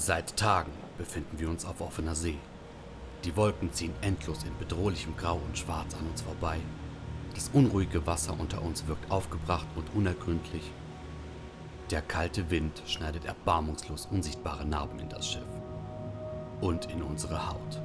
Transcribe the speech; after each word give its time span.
Seit 0.00 0.36
Tagen 0.36 0.70
befinden 0.96 1.40
wir 1.40 1.50
uns 1.50 1.64
auf 1.64 1.80
offener 1.80 2.14
See. 2.14 2.38
Die 3.24 3.34
Wolken 3.34 3.72
ziehen 3.72 3.92
endlos 4.00 4.44
in 4.44 4.56
bedrohlichem 4.56 5.16
Grau 5.16 5.40
und 5.44 5.58
Schwarz 5.58 5.92
an 5.96 6.06
uns 6.06 6.22
vorbei. 6.22 6.60
Das 7.34 7.50
unruhige 7.52 8.06
Wasser 8.06 8.38
unter 8.38 8.62
uns 8.62 8.86
wirkt 8.86 9.10
aufgebracht 9.10 9.66
und 9.74 9.92
unergründlich. 9.96 10.70
Der 11.90 12.00
kalte 12.00 12.48
Wind 12.48 12.80
schneidet 12.86 13.24
erbarmungslos 13.24 14.06
unsichtbare 14.06 14.64
Narben 14.64 15.00
in 15.00 15.08
das 15.08 15.28
Schiff 15.28 15.42
und 16.60 16.88
in 16.92 17.02
unsere 17.02 17.48
Haut. 17.48 17.82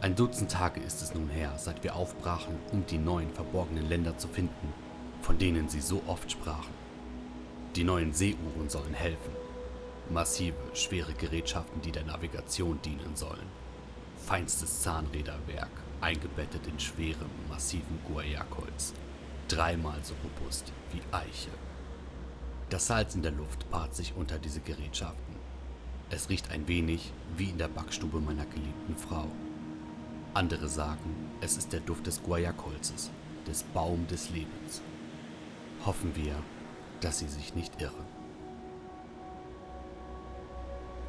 Ein 0.00 0.16
Dutzend 0.16 0.50
Tage 0.50 0.80
ist 0.80 1.00
es 1.00 1.14
nun 1.14 1.28
her, 1.28 1.52
seit 1.58 1.84
wir 1.84 1.94
aufbrachen, 1.94 2.56
um 2.72 2.84
die 2.86 2.98
neuen 2.98 3.30
verborgenen 3.30 3.88
Länder 3.88 4.18
zu 4.18 4.26
finden, 4.26 4.74
von 5.22 5.38
denen 5.38 5.68
sie 5.68 5.80
so 5.80 6.02
oft 6.08 6.32
sprachen. 6.32 6.74
Die 7.76 7.84
neuen 7.84 8.12
Seeuhren 8.12 8.68
sollen 8.68 8.94
helfen. 8.94 9.43
Massive, 10.10 10.54
schwere 10.74 11.14
Gerätschaften, 11.14 11.80
die 11.80 11.92
der 11.92 12.04
Navigation 12.04 12.78
dienen 12.82 13.16
sollen. 13.16 13.46
Feinstes 14.18 14.82
Zahnräderwerk, 14.82 15.70
eingebettet 16.00 16.66
in 16.66 16.78
schwerem, 16.78 17.30
massiven 17.48 17.98
Guayac-Holz. 18.06 18.92
Dreimal 19.48 19.98
so 20.02 20.14
robust 20.22 20.72
wie 20.92 21.00
Eiche. 21.10 21.50
Das 22.70 22.86
Salz 22.86 23.14
in 23.14 23.22
der 23.22 23.32
Luft 23.32 23.70
paart 23.70 23.94
sich 23.94 24.14
unter 24.14 24.38
diese 24.38 24.60
Gerätschaften. 24.60 25.36
Es 26.10 26.28
riecht 26.28 26.50
ein 26.50 26.68
wenig 26.68 27.12
wie 27.36 27.50
in 27.50 27.58
der 27.58 27.68
Backstube 27.68 28.20
meiner 28.20 28.46
geliebten 28.46 28.96
Frau. 28.96 29.26
Andere 30.34 30.68
sagen, 30.68 31.30
es 31.40 31.56
ist 31.56 31.72
der 31.72 31.80
Duft 31.80 32.06
des 32.06 32.22
Guayac-Holzes, 32.22 33.10
des 33.46 33.62
Baum 33.62 34.06
des 34.08 34.30
Lebens. 34.30 34.82
Hoffen 35.86 36.14
wir, 36.14 36.34
dass 37.00 37.20
sie 37.20 37.28
sich 37.28 37.54
nicht 37.54 37.80
irren. 37.80 38.03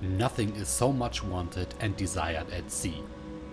Nothing 0.06 0.56
is 0.56 0.70
so 0.70 0.94
much 0.94 1.24
wanted 1.24 1.74
and 1.80 1.98
desired 1.98 2.50
at 2.52 2.72
sea 2.72 3.04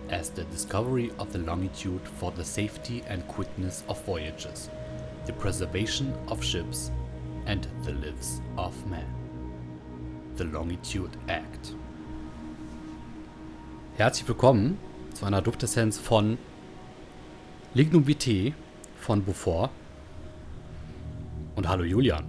as 0.09 0.29
the 0.29 0.43
discovery 0.45 1.11
of 1.17 1.33
the 1.33 1.39
longitude 1.39 2.07
for 2.19 2.31
the 2.31 2.45
safety 2.45 3.01
and 3.07 3.27
quickness 3.27 3.83
of 3.89 4.05
voyages, 4.05 4.69
the 5.25 5.33
preservation 5.33 6.13
of 6.27 6.43
ships, 6.43 6.91
and 7.47 7.67
the 7.83 7.93
lives 7.93 8.39
of 8.55 8.73
men. 8.87 9.05
The 10.35 10.45
Longitude 10.45 11.17
Act. 11.27 11.75
Herzlich 13.97 14.27
willkommen 14.27 14.77
zu 15.13 15.25
einer 15.25 15.41
Duftessenz 15.41 15.97
von 15.97 16.37
Lignum 17.73 18.05
Vitae 18.05 18.53
von 18.97 19.25
Beaufort. 19.25 19.71
Und 21.55 21.67
hallo 21.67 21.83
Julian. 21.83 22.25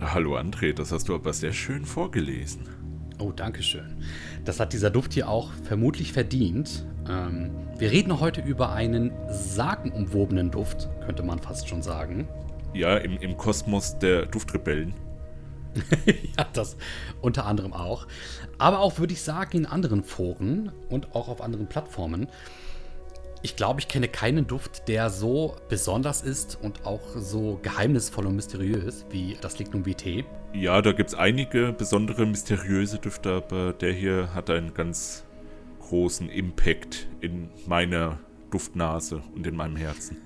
Hallo 0.00 0.36
André, 0.36 0.72
das 0.72 0.92
hast 0.92 1.08
du 1.08 1.14
aber 1.14 1.34
sehr 1.34 1.52
schön 1.52 1.84
vorgelesen. 1.84 2.75
Oh, 3.18 3.32
danke 3.32 3.62
schön. 3.62 4.02
Das 4.44 4.60
hat 4.60 4.72
dieser 4.72 4.90
Duft 4.90 5.14
hier 5.14 5.28
auch 5.28 5.50
vermutlich 5.64 6.12
verdient. 6.12 6.84
Ähm, 7.08 7.50
wir 7.78 7.90
reden 7.90 8.20
heute 8.20 8.42
über 8.42 8.72
einen 8.72 9.10
sagenumwobenen 9.28 10.50
Duft, 10.50 10.88
könnte 11.04 11.22
man 11.22 11.38
fast 11.38 11.68
schon 11.68 11.82
sagen. 11.82 12.28
Ja, 12.74 12.98
im, 12.98 13.16
im 13.18 13.36
Kosmos 13.38 13.98
der 13.98 14.26
Duftrebellen. 14.26 14.94
ja, 16.06 16.46
das 16.52 16.76
unter 17.22 17.46
anderem 17.46 17.72
auch. 17.72 18.06
Aber 18.58 18.80
auch, 18.80 18.98
würde 18.98 19.14
ich 19.14 19.22
sagen, 19.22 19.58
in 19.58 19.66
anderen 19.66 20.02
Foren 20.02 20.72
und 20.90 21.14
auch 21.14 21.28
auf 21.28 21.40
anderen 21.40 21.68
Plattformen. 21.68 22.28
Ich 23.46 23.54
glaube, 23.54 23.78
ich 23.78 23.86
kenne 23.86 24.08
keinen 24.08 24.48
Duft, 24.48 24.88
der 24.88 25.08
so 25.08 25.54
besonders 25.68 26.20
ist 26.20 26.58
und 26.60 26.84
auch 26.84 27.14
so 27.14 27.60
geheimnisvoll 27.62 28.26
und 28.26 28.34
mysteriös 28.34 29.06
wie 29.10 29.36
das 29.40 29.60
Lignum 29.60 29.86
Vitae. 29.86 30.24
Ja, 30.52 30.82
da 30.82 30.90
gibt 30.90 31.10
es 31.10 31.14
einige 31.14 31.72
besondere 31.72 32.26
mysteriöse 32.26 32.98
Düfte, 32.98 33.30
aber 33.34 33.72
der 33.72 33.92
hier 33.92 34.34
hat 34.34 34.50
einen 34.50 34.74
ganz 34.74 35.22
großen 35.78 36.28
Impact 36.28 37.06
in 37.20 37.48
meiner 37.68 38.18
Duftnase 38.50 39.22
und 39.36 39.46
in 39.46 39.54
meinem 39.54 39.76
Herzen. 39.76 40.16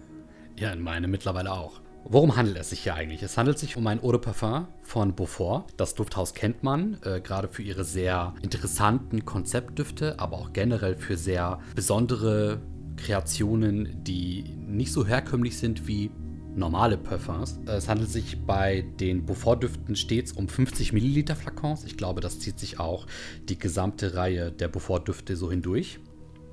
Ja, 0.59 0.73
in 0.73 0.81
meinem 0.81 1.11
mittlerweile 1.11 1.53
auch. 1.53 1.83
Worum 2.05 2.37
handelt 2.37 2.57
es 2.57 2.71
sich 2.71 2.85
hier 2.85 2.95
eigentlich? 2.95 3.23
Es 3.23 3.37
handelt 3.37 3.59
sich 3.59 3.77
um 3.77 3.87
ein 3.87 4.03
Eau 4.03 4.13
de 4.13 4.21
Parfum 4.23 4.67
von 4.81 5.15
Beaufort. 5.15 5.67
Das 5.77 5.95
Dufthaus 5.95 6.33
kennt 6.33 6.63
man, 6.63 6.97
äh, 7.05 7.21
gerade 7.21 7.49
für 7.49 7.61
ihre 7.61 7.85
sehr 7.85 8.33
interessanten 8.41 9.27
Konzeptdüfte, 9.27 10.19
aber 10.19 10.39
auch 10.39 10.55
generell 10.55 10.97
für 10.97 11.19
sehr 11.19 11.61
besondere 11.75 12.63
Kreationen, 12.97 14.03
die 14.05 14.45
nicht 14.67 14.93
so 14.93 15.07
herkömmlich 15.07 15.59
sind 15.59 15.87
wie 15.87 16.11
normale 16.55 16.97
Parfums. 16.97 17.59
Es 17.67 17.89
handelt 17.89 18.11
sich 18.11 18.39
bei 18.45 18.83
den 18.99 19.25
Beaufort-Düften 19.25 19.97
stets 19.97 20.33
um 20.33 20.49
50 20.49 20.93
Milliliter 20.93 21.37
Flakons. 21.37 21.85
Ich 21.85 21.97
glaube, 21.97 22.21
das 22.21 22.41
zieht 22.41 22.59
sich 22.59 22.81
auch 22.81 23.07
die 23.49 23.59
gesamte 23.59 24.15
Reihe 24.15 24.53
der 24.53 24.69
Beaufort-Düfte 24.69 25.37
so 25.37 25.51
hindurch. 25.51 26.01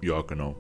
Ja, 0.02 0.22
genau. 0.22 0.56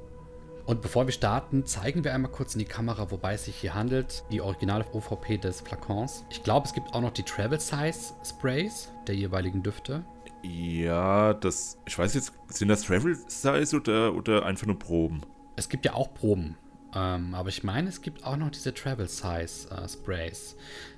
Und 0.65 0.81
bevor 0.81 1.07
wir 1.07 1.13
starten, 1.13 1.65
zeigen 1.65 2.03
wir 2.03 2.13
einmal 2.13 2.31
kurz 2.31 2.53
in 2.53 2.59
die 2.59 2.65
Kamera, 2.65 3.09
wobei 3.09 3.35
es 3.35 3.45
sich 3.45 3.55
hier 3.55 3.73
handelt, 3.73 4.25
die 4.31 4.41
originale 4.41 4.85
OVP 4.91 5.37
des 5.37 5.61
Flakons. 5.61 6.25
Ich 6.29 6.43
glaube, 6.43 6.67
es 6.67 6.73
gibt 6.73 6.93
auch 6.93 6.99
noch 6.99 7.11
die 7.11 7.23
Travel 7.23 7.59
Size 7.59 8.13
Sprays 8.25 8.91
der 9.07 9.15
jeweiligen 9.15 9.63
Düfte. 9.63 10.03
Ja, 10.43 11.33
das, 11.33 11.77
ich 11.85 11.97
weiß 11.97 12.13
jetzt, 12.15 12.33
sind 12.49 12.67
das 12.67 12.83
Travel 12.83 13.17
Size 13.27 13.75
oder, 13.77 14.13
oder 14.13 14.45
einfach 14.45 14.67
nur 14.67 14.77
Proben? 14.77 15.21
Es 15.57 15.69
gibt 15.69 15.85
ja 15.85 15.93
auch 15.93 16.13
Proben. 16.13 16.55
Ähm, 16.95 17.33
aber 17.33 17.49
ich 17.49 17.63
meine, 17.63 17.89
es 17.89 18.01
gibt 18.01 18.23
auch 18.23 18.37
noch 18.37 18.51
diese 18.51 18.73
Travel 18.73 19.07
Size 19.07 19.69
äh, 19.69 19.89
Sprays. 19.89 20.55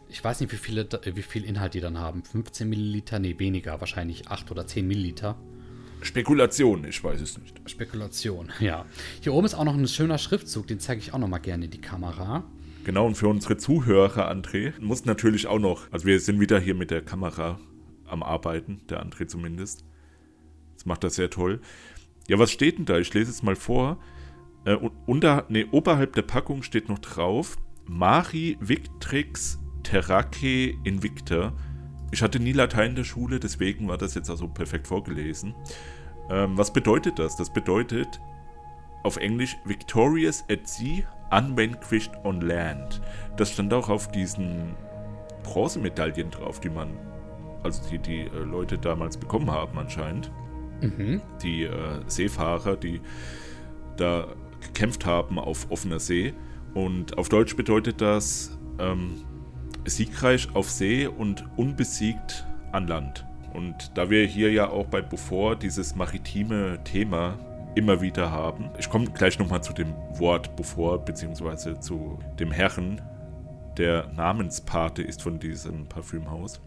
Ich 0.10 0.24
weiß 0.24 0.42
nicht, 0.42 0.52
wie, 0.52 0.58
viele, 0.58 0.88
wie 1.06 1.22
viel 1.22 1.46
Inhalt 1.46 1.74
die 1.74 1.80
dann 1.80 1.98
haben. 1.98 2.24
15 2.24 2.70
Milliliter? 2.70 3.20
Nee, 3.20 3.40
weniger. 3.40 3.80
Wahrscheinlich 3.80 4.28
8 4.28 4.52
oder 4.52 4.68
10 4.68 4.88
Milliliter. 4.88 5.38
Spekulation, 6.02 6.86
ich 6.86 7.04
weiß 7.04 7.22
es 7.22 7.38
nicht. 7.38 7.60
Spekulation, 7.70 8.52
ja. 8.60 8.86
Hier 9.22 9.34
oben 9.34 9.46
ist 9.46 9.56
auch 9.56 9.64
noch 9.64 9.74
ein 9.74 9.88
schöner 9.88 10.18
Schriftzug, 10.18 10.68
den 10.68 10.80
zeige 10.80 11.00
ich 11.00 11.14
auch 11.14 11.20
noch 11.20 11.28
mal 11.28 11.40
gerne 11.40 11.66
in 11.66 11.72
die 11.72 11.82
Kamera. 11.82 12.44
Genau, 12.84 13.06
und 13.06 13.16
für 13.16 13.28
unsere 13.28 13.58
Zuhörer, 13.58 14.32
André, 14.32 14.74
muss 14.80 15.06
natürlich 15.06 15.48
auch 15.48 15.60
noch, 15.60 15.92
also 15.92 16.06
wir 16.06 16.20
sind 16.20 16.40
wieder 16.40 16.60
hier 16.60 16.76
mit 16.76 16.92
der 16.92 17.02
Kamera 17.02 17.60
am 18.08 18.24
Arbeiten, 18.24 18.82
der 18.90 19.06
André 19.06 19.28
zumindest. 19.28 19.84
Das 20.76 20.86
macht 20.86 21.04
das 21.04 21.16
sehr 21.16 21.30
toll. 21.30 21.62
Ja, 22.28 22.40
was 22.40 22.52
steht 22.52 22.78
denn 22.78 22.86
da? 22.86 22.98
Ich 22.98 23.14
lese 23.14 23.32
es 23.32 23.44
mal 23.44 23.56
vor. 23.56 23.98
Äh, 24.70 24.78
unter, 25.08 25.46
nee, 25.50 25.66
oberhalb 25.72 26.14
der 26.14 26.22
Packung 26.22 26.62
steht 26.62 26.90
noch 26.90 27.00
drauf: 27.00 27.58
Mari 27.88 28.56
Victrix 28.60 29.60
Terrace 29.82 30.76
Invicta. 30.84 31.54
Ich 32.12 32.22
hatte 32.22 32.40
nie 32.40 32.54
Latein 32.54 32.92
in 32.92 32.96
der 32.96 33.04
Schule, 33.04 33.40
deswegen 33.40 33.88
war 33.88 33.98
das 33.98 34.14
jetzt 34.14 34.30
also 34.30 34.48
perfekt 34.48 34.88
vorgelesen. 34.88 35.56
Ähm, 36.30 36.56
was 36.58 36.72
bedeutet 36.72 37.18
das? 37.18 37.36
Das 37.36 37.52
bedeutet 37.52 38.20
auf 39.04 39.18
Englisch 39.18 39.58
Victorious 39.66 40.44
at 40.52 40.68
Sea, 40.68 41.04
Unvanquished 41.32 42.12
on 42.24 42.42
Land. 42.42 43.02
Das 43.38 43.52
stand 43.52 43.74
auch 43.74 43.90
auf 43.90 44.12
diesen 44.12 44.76
Bronzemedaillen 45.44 46.30
drauf, 46.30 46.60
die 46.60 46.70
man, 46.70 46.90
also 47.64 47.82
die 47.90 47.98
die 47.98 48.22
äh, 48.22 48.44
Leute 48.44 48.78
damals 48.78 49.18
bekommen 49.18 49.50
haben 49.50 49.80
anscheinend. 49.80 50.32
Mhm. 50.82 51.22
Die 51.42 51.64
äh, 51.64 52.02
Seefahrer, 52.08 52.76
die 52.76 53.02
da 53.98 54.28
gekämpft 54.62 55.06
haben 55.06 55.40
auf 55.40 55.70
offener 55.70 56.00
See. 56.00 56.34
Und 56.74 57.18
auf 57.18 57.30
Deutsch 57.30 57.56
bedeutet 57.56 58.02
das 58.02 58.58
ähm, 58.80 59.24
siegreich 59.86 60.48
auf 60.54 60.70
See 60.70 61.08
und 61.08 61.46
unbesiegt 61.58 62.46
an 62.72 62.88
Land. 62.88 63.26
Und 63.54 63.98
da 63.98 64.10
wir 64.10 64.26
hier 64.26 64.52
ja 64.52 64.70
auch 64.70 64.86
bei 64.86 65.02
Beaufort 65.02 65.58
dieses 65.64 65.96
maritime 65.96 66.84
Thema 66.84 67.38
immer 67.76 68.02
wieder 68.02 68.32
haben, 68.32 68.70
ich 68.78 68.90
komme 68.90 69.10
gleich 69.12 69.40
nochmal 69.40 69.64
zu 69.64 69.74
dem 69.74 69.94
Wort 70.14 70.56
Beaufort, 70.56 71.06
beziehungsweise 71.06 71.80
zu 71.80 72.20
dem 72.40 72.52
Herren, 72.52 73.02
der 73.78 74.08
Namenspate 74.14 75.02
ist 75.02 75.22
von 75.22 75.40
diesem 75.40 75.88
Parfümhaus. 75.88 76.62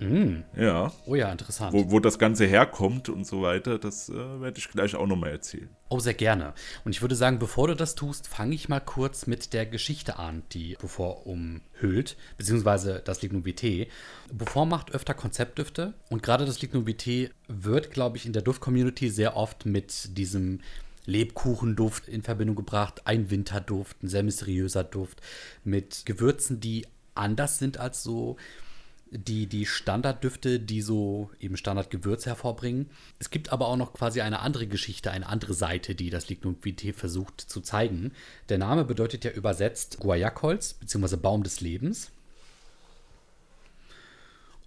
Mm. 0.00 0.42
Ja. 0.56 0.92
Oh 1.06 1.14
ja, 1.14 1.30
interessant. 1.30 1.72
Wo, 1.72 1.90
wo 1.90 2.00
das 2.00 2.18
Ganze 2.18 2.46
herkommt 2.46 3.08
und 3.08 3.26
so 3.26 3.42
weiter, 3.42 3.78
das 3.78 4.08
äh, 4.08 4.40
werde 4.40 4.58
ich 4.58 4.68
gleich 4.68 4.94
auch 4.94 5.06
nochmal 5.06 5.30
erzählen. 5.30 5.68
Oh, 5.88 6.00
sehr 6.00 6.14
gerne. 6.14 6.52
Und 6.84 6.92
ich 6.92 7.00
würde 7.02 7.16
sagen, 7.16 7.38
bevor 7.38 7.68
du 7.68 7.74
das 7.74 7.94
tust, 7.94 8.28
fange 8.28 8.54
ich 8.54 8.68
mal 8.68 8.80
kurz 8.80 9.26
mit 9.26 9.52
der 9.52 9.66
Geschichte 9.66 10.18
an, 10.18 10.42
die 10.52 10.74
Beaufort 10.74 11.26
umhüllt, 11.26 12.16
beziehungsweise 12.36 13.00
das 13.04 13.22
Lignum 13.22 13.44
Vitae. 13.44 13.88
Beaufort 14.32 14.66
macht 14.66 14.92
öfter 14.92 15.14
Konzeptdüfte 15.14 15.94
und 16.10 16.22
gerade 16.22 16.44
das 16.44 16.60
Lignum 16.60 16.86
Vitae 16.86 17.30
wird, 17.48 17.90
glaube 17.90 18.18
ich, 18.18 18.26
in 18.26 18.32
der 18.32 18.42
Duft-Community 18.42 19.08
sehr 19.08 19.36
oft 19.36 19.66
mit 19.66 20.16
diesem 20.18 20.60
Lebkuchenduft 21.06 22.06
in 22.06 22.22
Verbindung 22.22 22.56
gebracht, 22.56 23.02
ein 23.06 23.30
Winterduft, 23.30 24.02
ein 24.02 24.08
sehr 24.08 24.22
mysteriöser 24.22 24.84
Duft 24.84 25.22
mit 25.64 26.04
Gewürzen, 26.04 26.60
die 26.60 26.86
anders 27.14 27.58
sind 27.58 27.78
als 27.78 28.02
so 28.02 28.36
die, 29.10 29.46
die 29.46 29.66
Standarddüfte, 29.66 30.60
die 30.60 30.82
so 30.82 31.30
eben 31.40 31.56
Standardgewürze 31.56 32.30
hervorbringen. 32.30 32.90
Es 33.18 33.30
gibt 33.30 33.52
aber 33.52 33.68
auch 33.68 33.76
noch 33.76 33.92
quasi 33.92 34.20
eine 34.20 34.40
andere 34.40 34.66
Geschichte, 34.66 35.10
eine 35.10 35.26
andere 35.26 35.54
Seite, 35.54 35.94
die 35.94 36.10
das 36.10 36.28
Lignum 36.28 36.56
Vitae 36.62 36.92
versucht 36.92 37.40
zu 37.40 37.60
zeigen. 37.60 38.12
Der 38.48 38.58
Name 38.58 38.84
bedeutet 38.84 39.24
ja 39.24 39.30
übersetzt 39.30 39.98
Guayakholz 40.00 40.74
bzw. 40.74 41.16
Baum 41.16 41.42
des 41.42 41.60
Lebens. 41.60 42.10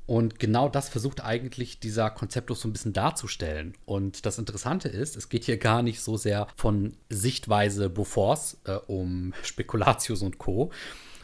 Und 0.07 0.39
genau 0.39 0.67
das 0.67 0.89
versucht 0.89 1.23
eigentlich 1.23 1.79
dieser 1.79 2.09
Konzeptus 2.09 2.61
so 2.61 2.67
ein 2.67 2.73
bisschen 2.73 2.91
darzustellen. 2.91 3.75
Und 3.85 4.25
das 4.25 4.39
Interessante 4.39 4.89
ist, 4.89 5.15
es 5.15 5.29
geht 5.29 5.45
hier 5.45 5.57
gar 5.57 5.83
nicht 5.83 6.01
so 6.01 6.17
sehr 6.17 6.47
von 6.57 6.97
Sichtweise 7.09 7.89
Beauforts 7.89 8.57
äh, 8.65 8.73
um 8.87 9.33
Spekulatius 9.41 10.21
und 10.21 10.37
Co., 10.37 10.71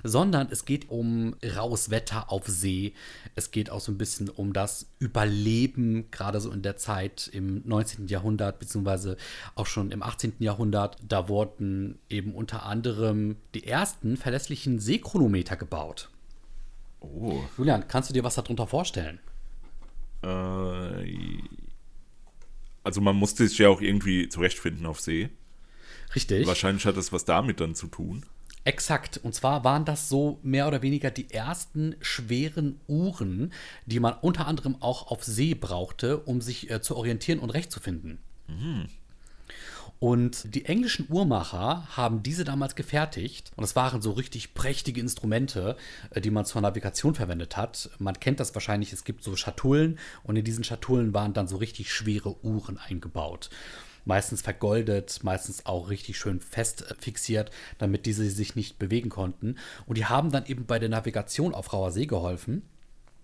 sondern 0.08 0.48
es 0.52 0.66
geht 0.66 0.90
um 0.90 1.36
raues 1.44 1.90
Wetter 1.90 2.32
auf 2.32 2.48
See. 2.48 2.94
Es 3.36 3.52
geht 3.52 3.70
auch 3.70 3.80
so 3.80 3.92
ein 3.92 3.98
bisschen 3.98 4.30
um 4.30 4.54
das 4.54 4.88
Überleben, 5.00 6.10
gerade 6.12 6.40
so 6.40 6.52
in 6.52 6.62
der 6.62 6.78
Zeit 6.78 7.30
im 7.34 7.62
19. 7.66 8.08
Jahrhundert, 8.08 8.60
beziehungsweise 8.60 9.18
auch 9.56 9.66
schon 9.66 9.92
im 9.92 10.04
18. 10.04 10.34
Jahrhundert. 10.40 10.98
Da 11.08 11.30
wurden 11.30 12.00
eben 12.10 12.34
unter 12.34 12.64
anderem 12.64 13.38
die 13.54 13.66
ersten 13.66 14.18
verlässlichen 14.18 14.80
Seechronometer 14.80 15.56
gebaut. 15.56 16.10
Oh. 17.00 17.42
Julian, 17.58 17.88
kannst 17.88 18.10
du 18.10 18.14
dir 18.14 18.24
was 18.24 18.36
darunter 18.36 18.68
vorstellen? 18.68 19.20
Äh, 20.24 21.44
also 22.84 23.02
man 23.02 23.16
musste 23.16 23.48
sich 23.48 23.58
ja 23.58 23.70
auch 23.70 23.82
irgendwie 23.82 24.30
zurechtfinden 24.30 24.86
auf 24.86 25.00
See. 25.00 25.30
Richtig. 26.16 26.48
Wahrscheinlich 26.48 26.86
hat 26.86 26.98
das 26.98 27.12
was 27.12 27.26
damit 27.26 27.60
dann 27.60 27.76
zu 27.76 27.88
tun. 27.88 28.26
Exakt. 28.68 29.16
Und 29.24 29.34
zwar 29.34 29.64
waren 29.64 29.86
das 29.86 30.10
so 30.10 30.40
mehr 30.44 30.68
oder 30.68 30.82
weniger 30.82 31.10
die 31.10 31.32
ersten 31.32 31.96
schweren 32.02 32.82
Uhren, 32.90 33.54
die 33.86 34.02
man 34.02 34.14
unter 34.16 34.46
anderem 34.46 34.76
auch 34.82 35.08
auf 35.10 35.24
See 35.24 35.54
brauchte, 35.54 36.18
um 36.18 36.42
sich 36.42 36.70
äh, 36.70 36.82
zu 36.82 36.98
orientieren 36.98 37.40
und 37.40 37.50
Recht 37.50 37.72
zu 37.72 37.80
finden. 37.80 38.20
Mhm. 38.48 38.88
Und 40.00 40.54
die 40.54 40.66
englischen 40.66 41.08
Uhrmacher 41.10 41.88
haben 41.96 42.24
diese 42.24 42.44
damals 42.44 42.76
gefertigt. 42.76 43.54
Und 43.56 43.64
es 43.64 43.78
waren 43.78 44.02
so 44.02 44.12
richtig 44.12 44.54
prächtige 44.54 45.00
Instrumente, 45.00 45.78
äh, 46.10 46.20
die 46.20 46.30
man 46.30 46.44
zur 46.44 46.62
Navigation 46.62 47.16
verwendet 47.16 47.56
hat. 47.56 47.90
Man 48.00 48.20
kennt 48.20 48.42
das 48.42 48.54
wahrscheinlich, 48.54 48.92
es 48.92 49.06
gibt 49.06 49.24
so 49.24 49.38
Schatullen 49.38 49.98
und 50.24 50.36
in 50.36 50.44
diesen 50.44 50.66
Schatullen 50.66 51.14
waren 51.14 51.32
dann 51.32 51.48
so 51.48 51.56
richtig 51.56 51.94
schwere 51.94 52.36
Uhren 52.44 52.78
eingebaut 52.78 53.50
meistens 54.08 54.42
vergoldet, 54.42 55.20
meistens 55.24 55.66
auch 55.66 55.90
richtig 55.90 56.18
schön 56.18 56.40
fest 56.40 56.90
äh, 56.90 56.96
fixiert, 56.98 57.52
damit 57.78 58.06
diese 58.06 58.30
sich 58.30 58.56
nicht 58.56 58.80
bewegen 58.80 59.10
konnten. 59.10 59.56
Und 59.86 59.98
die 59.98 60.06
haben 60.06 60.32
dann 60.32 60.46
eben 60.46 60.66
bei 60.66 60.80
der 60.80 60.90
Navigation 60.90 61.54
auf 61.54 61.74
rauer 61.74 61.92
See 61.92 62.06
geholfen. 62.06 62.64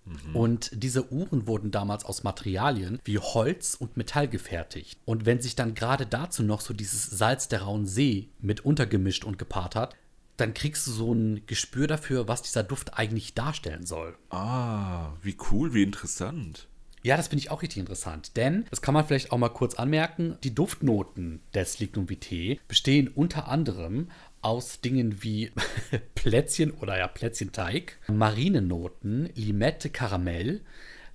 Mhm. 0.04 0.36
Und 0.36 0.70
diese 0.72 1.10
Uhren 1.10 1.46
wurden 1.46 1.70
damals 1.70 2.04
aus 2.04 2.24
Materialien 2.24 3.00
wie 3.04 3.18
Holz 3.18 3.74
und 3.74 3.96
Metall 3.96 4.28
gefertigt. 4.28 4.98
Und 5.04 5.26
wenn 5.26 5.40
sich 5.40 5.56
dann 5.56 5.74
gerade 5.74 6.06
dazu 6.06 6.42
noch 6.42 6.60
so 6.60 6.74
dieses 6.74 7.06
Salz 7.06 7.48
der 7.48 7.62
rauen 7.62 7.86
See 7.86 8.28
mit 8.40 8.64
untergemischt 8.64 9.24
und 9.24 9.38
gepaart 9.38 9.74
hat, 9.74 9.96
dann 10.36 10.52
kriegst 10.52 10.86
du 10.86 10.90
so 10.90 11.12
ein 11.12 11.46
Gespür 11.46 11.86
dafür, 11.86 12.28
was 12.28 12.42
dieser 12.42 12.64
Duft 12.64 12.98
eigentlich 12.98 13.34
darstellen 13.34 13.86
soll. 13.86 14.16
Ah, 14.30 15.12
wie 15.22 15.36
cool, 15.50 15.74
wie 15.74 15.84
interessant. 15.84 16.68
Ja, 17.04 17.18
das 17.18 17.28
finde 17.28 17.40
ich 17.40 17.50
auch 17.50 17.60
richtig 17.60 17.80
interessant, 17.80 18.34
denn, 18.38 18.64
das 18.70 18.80
kann 18.80 18.94
man 18.94 19.06
vielleicht 19.06 19.30
auch 19.30 19.36
mal 19.36 19.50
kurz 19.50 19.74
anmerken, 19.74 20.38
die 20.42 20.54
Duftnoten 20.54 21.42
des 21.52 21.78
Lignum 21.78 22.08
Vitae 22.08 22.58
bestehen 22.66 23.08
unter 23.08 23.46
anderem 23.46 24.08
aus 24.40 24.80
Dingen 24.80 25.22
wie 25.22 25.52
Plätzchen 26.14 26.70
oder 26.70 26.96
ja 26.96 27.06
Plätzchenteig, 27.06 27.98
Marinenoten, 28.08 29.28
Limette, 29.34 29.90
Karamell, 29.90 30.62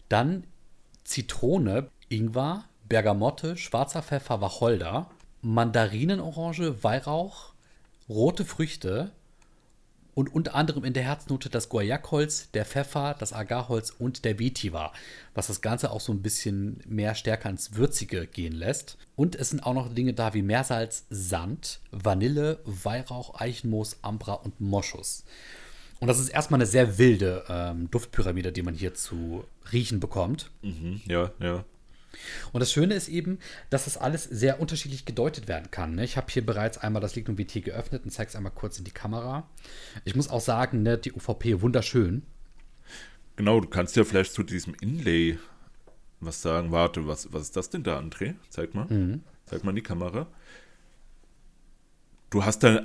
dann 0.10 0.44
Zitrone, 1.06 1.90
Ingwer, 2.08 2.66
Bergamotte, 2.88 3.58
schwarzer 3.58 4.04
Pfeffer, 4.04 4.42
Wacholder, 4.42 5.10
Mandarinenorange, 5.42 6.84
Weihrauch, 6.84 7.54
rote 8.08 8.46
Früchte, 8.46 9.12
und 10.20 10.36
unter 10.36 10.54
anderem 10.54 10.84
in 10.84 10.92
der 10.92 11.04
Herznote 11.04 11.48
das 11.50 11.70
Guayakholz, 11.70 12.52
der 12.52 12.66
Pfeffer, 12.66 13.16
das 13.18 13.32
Agarholz 13.32 13.96
und 13.98 14.26
der 14.26 14.38
Vetiver, 14.38 14.92
was 15.34 15.48
das 15.48 15.62
Ganze 15.62 15.92
auch 15.92 16.02
so 16.02 16.12
ein 16.12 16.22
bisschen 16.22 16.82
mehr 16.86 17.16
stärker 17.16 17.50
ins 17.50 17.76
Würzige 17.76 18.28
gehen 18.28 18.52
lässt. 18.52 18.98
Und 19.16 19.38
es 19.38 19.52
sind 19.52 19.62
auch 19.62 19.74
noch 19.74 19.94
Dinge 19.94 20.14
da 20.14 20.34
wie 20.34 20.42
Meersalz, 20.42 21.06
Sand, 21.10 21.80
Vanille, 21.92 22.60
Weihrauch, 22.66 23.40
Eichenmoos, 23.40 24.00
Ambra 24.02 24.34
und 24.34 24.60
Moschus. 24.60 25.24
Und 26.02 26.10
das 26.10 26.20
ist 26.20 26.28
erstmal 26.28 26.58
eine 26.58 26.66
sehr 26.66 26.98
wilde 26.98 27.46
ähm, 27.48 27.90
Duftpyramide, 27.90 28.52
die 28.52 28.62
man 28.62 28.74
hier 28.74 28.94
zu 28.94 29.46
riechen 29.72 30.02
bekommt. 30.02 30.52
Mhm, 30.64 31.00
ja, 31.06 31.32
ja. 31.40 31.64
Und 32.52 32.60
das 32.60 32.72
Schöne 32.72 32.96
ist 32.96 33.08
eben, 33.08 33.40
dass 33.70 33.86
das 33.86 33.98
alles 33.98 34.24
sehr 34.24 34.60
unterschiedlich 34.60 35.06
gedeutet 35.06 35.48
werden 35.48 35.72
kann. 35.72 35.96
Ne? 35.96 36.04
Ich 36.04 36.18
habe 36.18 36.28
hier 36.30 36.46
bereits 36.46 36.78
einmal 36.78 37.02
das 37.02 37.16
Lignum 37.16 37.38
VT 37.38 37.64
geöffnet 37.64 38.04
und 38.04 38.12
zeige 38.12 38.30
es 38.30 38.36
einmal 38.36 38.52
kurz 38.52 38.78
in 38.80 38.86
die 38.86 38.92
Kamera. 38.92 39.48
Ich 40.06 40.16
muss 40.16 40.30
auch 40.30 40.42
sagen, 40.42 40.84
ne, 40.84 40.98
die 40.98 41.14
UVP 41.14 41.62
wunderschön. 41.62 42.24
Genau, 43.36 43.60
du 43.62 43.70
kannst 43.70 43.96
ja 43.96 44.04
vielleicht 44.04 44.34
zu 44.34 44.44
diesem 44.44 44.76
Inlay 44.82 45.38
was 46.20 46.42
sagen. 46.42 46.72
Warte, 46.72 47.08
was, 47.08 47.32
was 47.32 47.44
ist 47.44 47.56
das 47.56 47.70
denn 47.70 47.84
da, 47.84 48.00
André? 48.00 48.36
Zeig 48.50 48.74
mal. 48.76 48.86
Mhm. 48.86 49.22
Zeig 49.46 49.64
mal 49.64 49.72
in 49.72 49.78
die 49.78 49.82
Kamera. 49.82 50.28
Du 52.30 52.44
hast 52.44 52.64
da, 52.64 52.84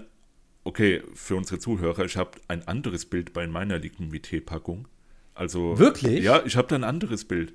okay, 0.62 1.02
für 1.14 1.36
unsere 1.36 1.58
Zuhörer, 1.58 2.04
ich 2.04 2.16
habe 2.16 2.38
ein 2.48 2.66
anderes 2.66 3.04
Bild 3.04 3.32
bei 3.32 3.46
meiner 3.46 3.78
Lignum 3.78 4.12
VT-Packung. 4.12 4.88
Also. 5.34 5.78
Wirklich? 5.78 6.22
Ja, 6.22 6.44
ich 6.44 6.56
habe 6.56 6.68
da 6.68 6.76
ein 6.76 6.84
anderes 6.84 7.24
Bild. 7.24 7.52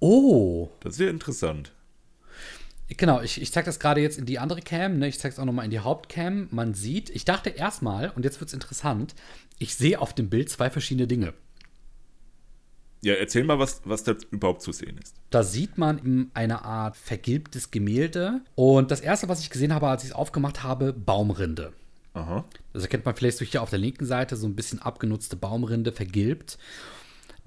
Oh. 0.00 0.70
Das 0.80 0.94
ist 0.94 1.00
ja 1.00 1.08
interessant. 1.08 1.72
Genau, 2.88 3.22
ich, 3.22 3.40
ich 3.40 3.50
zeige 3.50 3.66
das 3.66 3.80
gerade 3.80 4.00
jetzt 4.00 4.18
in 4.18 4.26
die 4.26 4.38
andere 4.38 4.60
Cam, 4.60 4.98
ne? 4.98 5.08
ich 5.08 5.18
zeige 5.18 5.32
es 5.32 5.38
auch 5.38 5.44
nochmal 5.44 5.64
in 5.64 5.70
die 5.70 5.78
Hauptcam. 5.78 6.48
Man 6.50 6.74
sieht, 6.74 7.10
ich 7.10 7.24
dachte 7.24 7.50
erstmal, 7.50 8.10
und 8.10 8.24
jetzt 8.24 8.40
wird 8.40 8.48
es 8.48 8.54
interessant, 8.54 9.14
ich 9.58 9.74
sehe 9.74 10.00
auf 10.00 10.12
dem 10.12 10.28
Bild 10.28 10.50
zwei 10.50 10.68
verschiedene 10.68 11.06
Dinge. 11.06 11.32
Ja, 13.04 13.14
erzähl 13.14 13.44
mal, 13.44 13.58
was, 13.58 13.82
was 13.84 14.02
da 14.02 14.14
überhaupt 14.30 14.62
zu 14.62 14.72
sehen 14.72 14.98
ist. 15.02 15.14
Da 15.28 15.42
sieht 15.42 15.76
man 15.76 16.30
eine 16.32 16.64
Art 16.64 16.96
vergilbtes 16.96 17.70
Gemälde. 17.70 18.40
Und 18.54 18.90
das 18.90 19.00
erste, 19.00 19.28
was 19.28 19.40
ich 19.40 19.50
gesehen 19.50 19.74
habe, 19.74 19.88
als 19.88 20.04
ich 20.04 20.10
es 20.10 20.14
aufgemacht 20.14 20.62
habe, 20.62 20.94
Baumrinde. 20.94 21.74
Aha. 22.14 22.44
Das 22.72 22.82
erkennt 22.82 23.04
man 23.04 23.14
vielleicht 23.14 23.36
so 23.36 23.44
hier 23.44 23.62
auf 23.62 23.68
der 23.68 23.78
linken 23.78 24.06
Seite, 24.06 24.36
so 24.36 24.46
ein 24.46 24.56
bisschen 24.56 24.80
abgenutzte 24.80 25.36
Baumrinde, 25.36 25.92
vergilbt. 25.92 26.56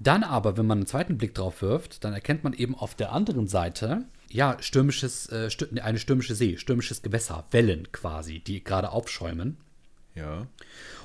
Dann 0.00 0.22
aber, 0.22 0.56
wenn 0.56 0.66
man 0.66 0.78
einen 0.78 0.86
zweiten 0.86 1.18
Blick 1.18 1.34
drauf 1.34 1.62
wirft, 1.62 2.04
dann 2.04 2.12
erkennt 2.12 2.44
man 2.44 2.52
eben 2.52 2.74
auf 2.74 2.94
der 2.94 3.12
anderen 3.12 3.48
Seite, 3.48 4.04
ja, 4.30 4.56
stürmisches, 4.60 5.26
äh, 5.26 5.48
eine 5.82 5.98
stürmische 5.98 6.34
See, 6.34 6.56
stürmisches 6.56 7.02
Gewässer, 7.02 7.46
Wellen 7.50 7.90
quasi, 7.90 8.40
die 8.40 8.62
gerade 8.62 8.90
aufschäumen. 8.90 9.56
Ja. 10.14 10.46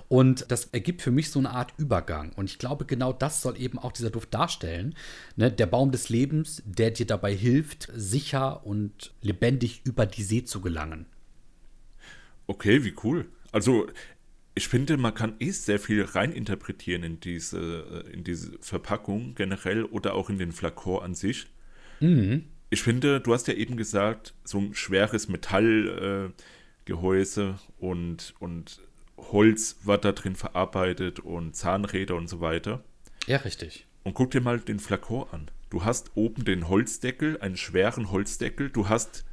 Und 0.10 0.52
das 0.52 0.66
ergibt 0.66 1.02
für 1.02 1.12
mich 1.12 1.32
so 1.32 1.40
eine 1.40 1.52
Art 1.52 1.74
Übergang. 1.78 2.34
Und 2.36 2.50
ich 2.50 2.60
glaube, 2.60 2.86
genau 2.86 3.14
das 3.14 3.42
soll 3.42 3.60
eben 3.60 3.80
auch 3.80 3.92
dieser 3.92 4.10
Duft 4.10 4.34
darstellen. 4.34 4.96
Ne? 5.36 5.52
Der 5.52 5.66
Baum 5.66 5.92
des 5.92 6.10
Lebens, 6.10 6.62
der 6.66 6.92
dir 6.92 7.08
dabei 7.08 7.34
hilft, 7.34 7.90
sicher 7.96 8.66
und 8.66 9.14
lebendig 9.22 9.82
über 9.86 10.06
die 10.06 10.24
See 10.24 10.44
zu 10.44 10.62
gelangen. 10.62 11.06
Okay, 12.46 12.84
wie 12.84 12.94
cool. 13.04 13.26
Also 13.52 13.88
ich 14.56 14.68
finde, 14.68 14.98
man 14.98 15.14
kann 15.14 15.36
eh 15.40 15.52
sehr 15.52 15.80
viel 15.80 16.04
reininterpretieren 16.04 17.04
in 17.04 17.20
diese, 17.20 18.06
äh, 18.08 18.14
in 18.14 18.24
diese 18.24 18.58
Verpackung 18.60 19.36
generell 19.36 19.84
oder 19.86 20.14
auch 20.14 20.30
in 20.30 20.38
den 20.38 20.52
Flakor 20.52 21.04
an 21.04 21.16
sich. 21.16 21.48
Mhm. 22.00 22.46
Ich 22.70 22.84
finde, 22.84 23.20
du 23.20 23.34
hast 23.34 23.48
ja 23.48 23.56
eben 23.56 23.78
gesagt, 23.78 24.34
so 24.44 24.60
ein 24.60 24.74
schweres 24.74 25.28
Metallgehäuse 25.28 27.56
äh, 27.58 27.84
und, 27.84 28.34
und 28.40 28.80
Holz 29.18 29.78
war 29.84 29.98
da 29.98 30.12
drin 30.12 30.36
verarbeitet 30.36 31.20
und 31.20 31.56
Zahnräder 31.56 32.16
und 32.16 32.28
so 32.28 32.42
weiter. 32.42 32.84
Ja, 33.28 33.38
richtig. 33.38 33.86
Und 34.04 34.16
guck 34.16 34.32
dir 34.32 34.42
mal 34.42 34.60
den 34.60 34.80
Flakor 34.80 35.34
an. 35.34 35.50
Du 35.70 35.86
hast 35.86 36.12
oben 36.16 36.46
den 36.46 36.68
Holzdeckel, 36.68 37.40
einen 37.42 37.58
schweren 37.58 38.12
Holzdeckel. 38.12 38.70
Du 38.70 38.90
hast 38.90 39.26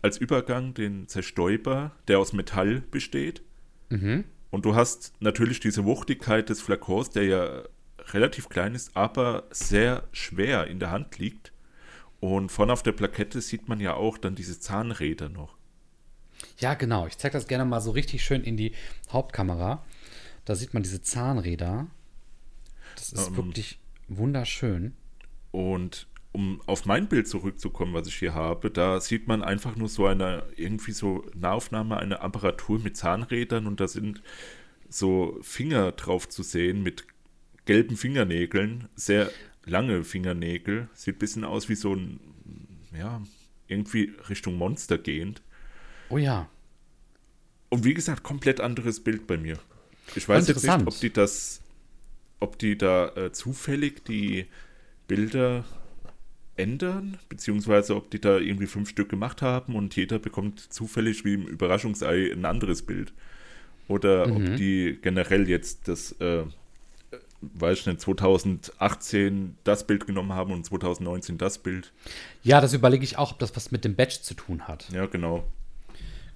als 0.00 0.18
Übergang 0.18 0.74
den 0.74 1.08
Zerstäuber, 1.08 1.92
der 2.08 2.18
aus 2.18 2.32
Metall 2.32 2.82
besteht. 2.90 3.42
Mhm. 3.90 4.24
Und 4.50 4.64
du 4.64 4.74
hast 4.74 5.12
natürlich 5.20 5.60
diese 5.60 5.84
Wuchtigkeit 5.84 6.48
des 6.48 6.60
Flakons, 6.60 7.10
der 7.10 7.24
ja 7.24 7.62
relativ 8.12 8.48
klein 8.48 8.74
ist, 8.74 8.96
aber 8.96 9.44
sehr 9.50 10.04
schwer 10.12 10.66
in 10.66 10.78
der 10.78 10.90
Hand 10.90 11.18
liegt. 11.18 11.52
Und 12.20 12.50
vorne 12.50 12.72
auf 12.72 12.82
der 12.82 12.92
Plakette 12.92 13.40
sieht 13.40 13.68
man 13.68 13.80
ja 13.80 13.94
auch 13.94 14.18
dann 14.18 14.34
diese 14.34 14.58
Zahnräder 14.58 15.28
noch. 15.28 15.56
Ja, 16.58 16.74
genau. 16.74 17.06
Ich 17.06 17.18
zeige 17.18 17.34
das 17.34 17.46
gerne 17.46 17.64
mal 17.64 17.80
so 17.80 17.90
richtig 17.90 18.24
schön 18.24 18.42
in 18.42 18.56
die 18.56 18.72
Hauptkamera. 19.10 19.84
Da 20.44 20.54
sieht 20.54 20.74
man 20.74 20.82
diese 20.82 21.02
Zahnräder. 21.02 21.86
Das 22.94 23.12
ist 23.12 23.28
ähm, 23.28 23.36
wirklich 23.36 23.78
wunderschön. 24.08 24.94
Und 25.50 26.06
um 26.36 26.60
auf 26.66 26.84
mein 26.84 27.08
Bild 27.08 27.26
zurückzukommen, 27.26 27.94
was 27.94 28.08
ich 28.08 28.16
hier 28.16 28.34
habe, 28.34 28.70
da 28.70 29.00
sieht 29.00 29.26
man 29.26 29.42
einfach 29.42 29.74
nur 29.74 29.88
so 29.88 30.04
eine, 30.04 30.42
irgendwie 30.54 30.92
so 30.92 31.24
Nahaufnahme, 31.34 31.96
eine 31.96 32.20
Apparatur 32.20 32.78
mit 32.78 32.94
Zahnrädern 32.94 33.66
und 33.66 33.80
da 33.80 33.88
sind 33.88 34.20
so 34.86 35.38
Finger 35.40 35.92
drauf 35.92 36.28
zu 36.28 36.42
sehen 36.42 36.82
mit 36.82 37.06
gelben 37.64 37.96
Fingernägeln, 37.96 38.90
sehr 38.96 39.30
lange 39.64 40.04
Fingernägel, 40.04 40.90
sieht 40.92 41.16
ein 41.16 41.20
bisschen 41.20 41.44
aus 41.44 41.70
wie 41.70 41.74
so 41.74 41.94
ein, 41.94 42.20
ja, 42.94 43.22
irgendwie 43.66 44.12
Richtung 44.28 44.58
Monster 44.58 44.98
gehend. 44.98 45.40
Oh 46.10 46.18
ja. 46.18 46.50
Und 47.70 47.84
wie 47.84 47.94
gesagt, 47.94 48.24
komplett 48.24 48.60
anderes 48.60 49.02
Bild 49.02 49.26
bei 49.26 49.38
mir. 49.38 49.58
Ich 50.14 50.28
weiß 50.28 50.48
jetzt 50.48 50.64
nicht, 50.64 50.86
ob 50.86 51.00
die 51.00 51.10
das, 51.10 51.62
ob 52.40 52.58
die 52.58 52.76
da 52.76 53.08
äh, 53.16 53.32
zufällig 53.32 54.04
die 54.04 54.44
Bilder 55.08 55.64
ändern, 56.56 57.18
beziehungsweise 57.28 57.96
ob 57.96 58.10
die 58.10 58.20
da 58.20 58.38
irgendwie 58.38 58.66
fünf 58.66 58.88
Stück 58.88 59.08
gemacht 59.08 59.42
haben 59.42 59.74
und 59.74 59.94
jeder 59.96 60.18
bekommt 60.18 60.60
zufällig 60.60 61.24
wie 61.24 61.34
im 61.34 61.46
Überraschungsei 61.46 62.32
ein 62.32 62.44
anderes 62.44 62.82
Bild. 62.82 63.12
Oder 63.88 64.26
mhm. 64.26 64.36
ob 64.36 64.56
die 64.56 64.98
generell 65.00 65.48
jetzt 65.48 65.88
das, 65.88 66.12
äh, 66.20 66.44
weiß 67.40 67.80
ich 67.80 67.86
nicht, 67.86 68.00
2018 68.00 69.56
das 69.64 69.86
Bild 69.86 70.06
genommen 70.06 70.32
haben 70.32 70.52
und 70.52 70.64
2019 70.64 71.38
das 71.38 71.58
Bild. 71.58 71.92
Ja, 72.42 72.60
das 72.60 72.72
überlege 72.72 73.04
ich 73.04 73.18
auch, 73.18 73.32
ob 73.32 73.38
das 73.38 73.54
was 73.54 73.70
mit 73.70 73.84
dem 73.84 73.94
Badge 73.94 74.18
zu 74.22 74.34
tun 74.34 74.66
hat. 74.66 74.88
Ja, 74.90 75.06
genau. 75.06 75.44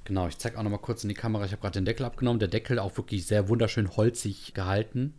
Genau, 0.05 0.27
ich 0.27 0.39
zeige 0.39 0.59
auch 0.59 0.63
noch 0.63 0.71
mal 0.71 0.79
kurz 0.79 1.05
in 1.05 1.09
die 1.09 1.15
Kamera. 1.15 1.45
Ich 1.45 1.53
habe 1.53 1.61
gerade 1.61 1.79
den 1.79 1.85
Deckel 1.85 2.07
abgenommen. 2.07 2.41
Der 2.41 2.49
Deckel 2.49 2.79
auch 2.79 2.97
wirklich 2.97 3.27
sehr 3.27 3.49
wunderschön 3.49 3.97
holzig 3.97 4.55
gehalten. 4.55 5.15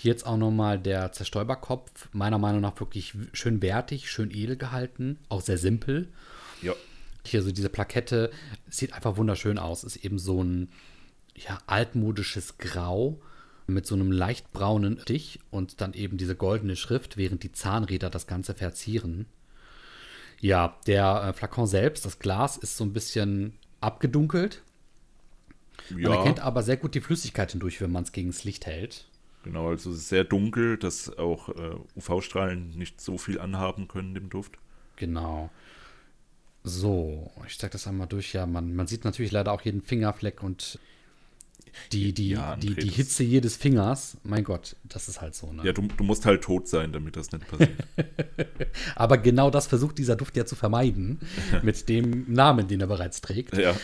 Hier 0.00 0.12
jetzt 0.12 0.24
auch 0.24 0.38
noch 0.38 0.50
mal 0.50 0.78
der 0.78 1.12
Zerstäuberkopf. 1.12 2.08
Meiner 2.14 2.38
Meinung 2.38 2.62
nach 2.62 2.80
wirklich 2.80 3.12
schön 3.34 3.60
wertig, 3.60 4.10
schön 4.10 4.30
edel 4.30 4.56
gehalten. 4.56 5.18
Auch 5.28 5.42
sehr 5.42 5.58
simpel. 5.58 6.08
Ja. 6.62 6.72
Hier 7.26 7.42
so 7.42 7.52
diese 7.52 7.68
Plakette. 7.68 8.30
Sieht 8.70 8.94
einfach 8.94 9.18
wunderschön 9.18 9.58
aus. 9.58 9.84
Ist 9.84 9.96
eben 9.96 10.18
so 10.18 10.42
ein 10.42 10.70
ja, 11.34 11.58
altmodisches 11.66 12.56
Grau 12.56 13.20
mit 13.66 13.86
so 13.86 13.94
einem 13.94 14.10
leicht 14.10 14.50
braunen 14.54 14.98
Stich 15.00 15.38
und 15.50 15.82
dann 15.82 15.92
eben 15.92 16.16
diese 16.16 16.34
goldene 16.34 16.76
Schrift, 16.76 17.18
während 17.18 17.42
die 17.42 17.52
Zahnräder 17.52 18.08
das 18.08 18.26
Ganze 18.26 18.54
verzieren. 18.54 19.26
Ja, 20.40 20.78
der 20.86 21.24
äh, 21.24 21.32
Flakon 21.34 21.66
selbst, 21.66 22.06
das 22.06 22.18
Glas 22.18 22.56
ist 22.56 22.78
so 22.78 22.84
ein 22.84 22.94
bisschen 22.94 23.52
abgedunkelt. 23.82 24.62
Ja. 25.90 26.08
Man 26.08 26.18
erkennt 26.20 26.40
aber 26.40 26.62
sehr 26.62 26.78
gut 26.78 26.94
die 26.94 27.02
Flüssigkeit 27.02 27.50
hindurch, 27.50 27.82
wenn 27.82 27.92
man 27.92 28.04
es 28.04 28.12
gegen 28.12 28.30
das 28.30 28.44
Licht 28.44 28.64
hält. 28.64 29.04
Genau, 29.42 29.68
also 29.68 29.92
sehr 29.92 30.24
dunkel, 30.24 30.76
dass 30.76 31.16
auch 31.18 31.48
äh, 31.48 31.74
UV-Strahlen 31.96 32.70
nicht 32.70 33.00
so 33.00 33.16
viel 33.16 33.40
anhaben 33.40 33.88
können 33.88 34.14
dem 34.14 34.28
Duft. 34.28 34.58
Genau. 34.96 35.50
So, 36.62 37.30
ich 37.46 37.58
zeige 37.58 37.72
das 37.72 37.86
einmal 37.86 38.06
durch. 38.06 38.34
Ja, 38.34 38.44
man, 38.44 38.74
man 38.74 38.86
sieht 38.86 39.04
natürlich 39.04 39.32
leider 39.32 39.52
auch 39.52 39.62
jeden 39.62 39.80
Fingerfleck 39.80 40.42
und 40.42 40.78
die, 41.92 42.12
die, 42.12 42.30
ja, 42.30 42.56
die, 42.56 42.74
die 42.74 42.88
Hitze 42.88 43.22
jedes 43.22 43.56
Fingers, 43.56 44.16
mein 44.22 44.44
Gott, 44.44 44.76
das 44.84 45.08
ist 45.08 45.20
halt 45.20 45.34
so. 45.34 45.52
Ne? 45.52 45.62
Ja, 45.64 45.72
du, 45.72 45.82
du 45.82 46.04
musst 46.04 46.26
halt 46.26 46.42
tot 46.42 46.68
sein, 46.68 46.92
damit 46.92 47.16
das 47.16 47.32
nicht 47.32 47.46
passiert. 47.48 47.70
Aber 48.96 49.18
genau 49.18 49.50
das 49.50 49.66
versucht 49.66 49.98
dieser 49.98 50.16
Duft 50.16 50.36
ja 50.36 50.46
zu 50.46 50.56
vermeiden, 50.56 51.20
mit 51.62 51.88
dem 51.88 52.32
Namen, 52.32 52.68
den 52.68 52.80
er 52.80 52.86
bereits 52.86 53.20
trägt. 53.20 53.56
Ja. 53.56 53.74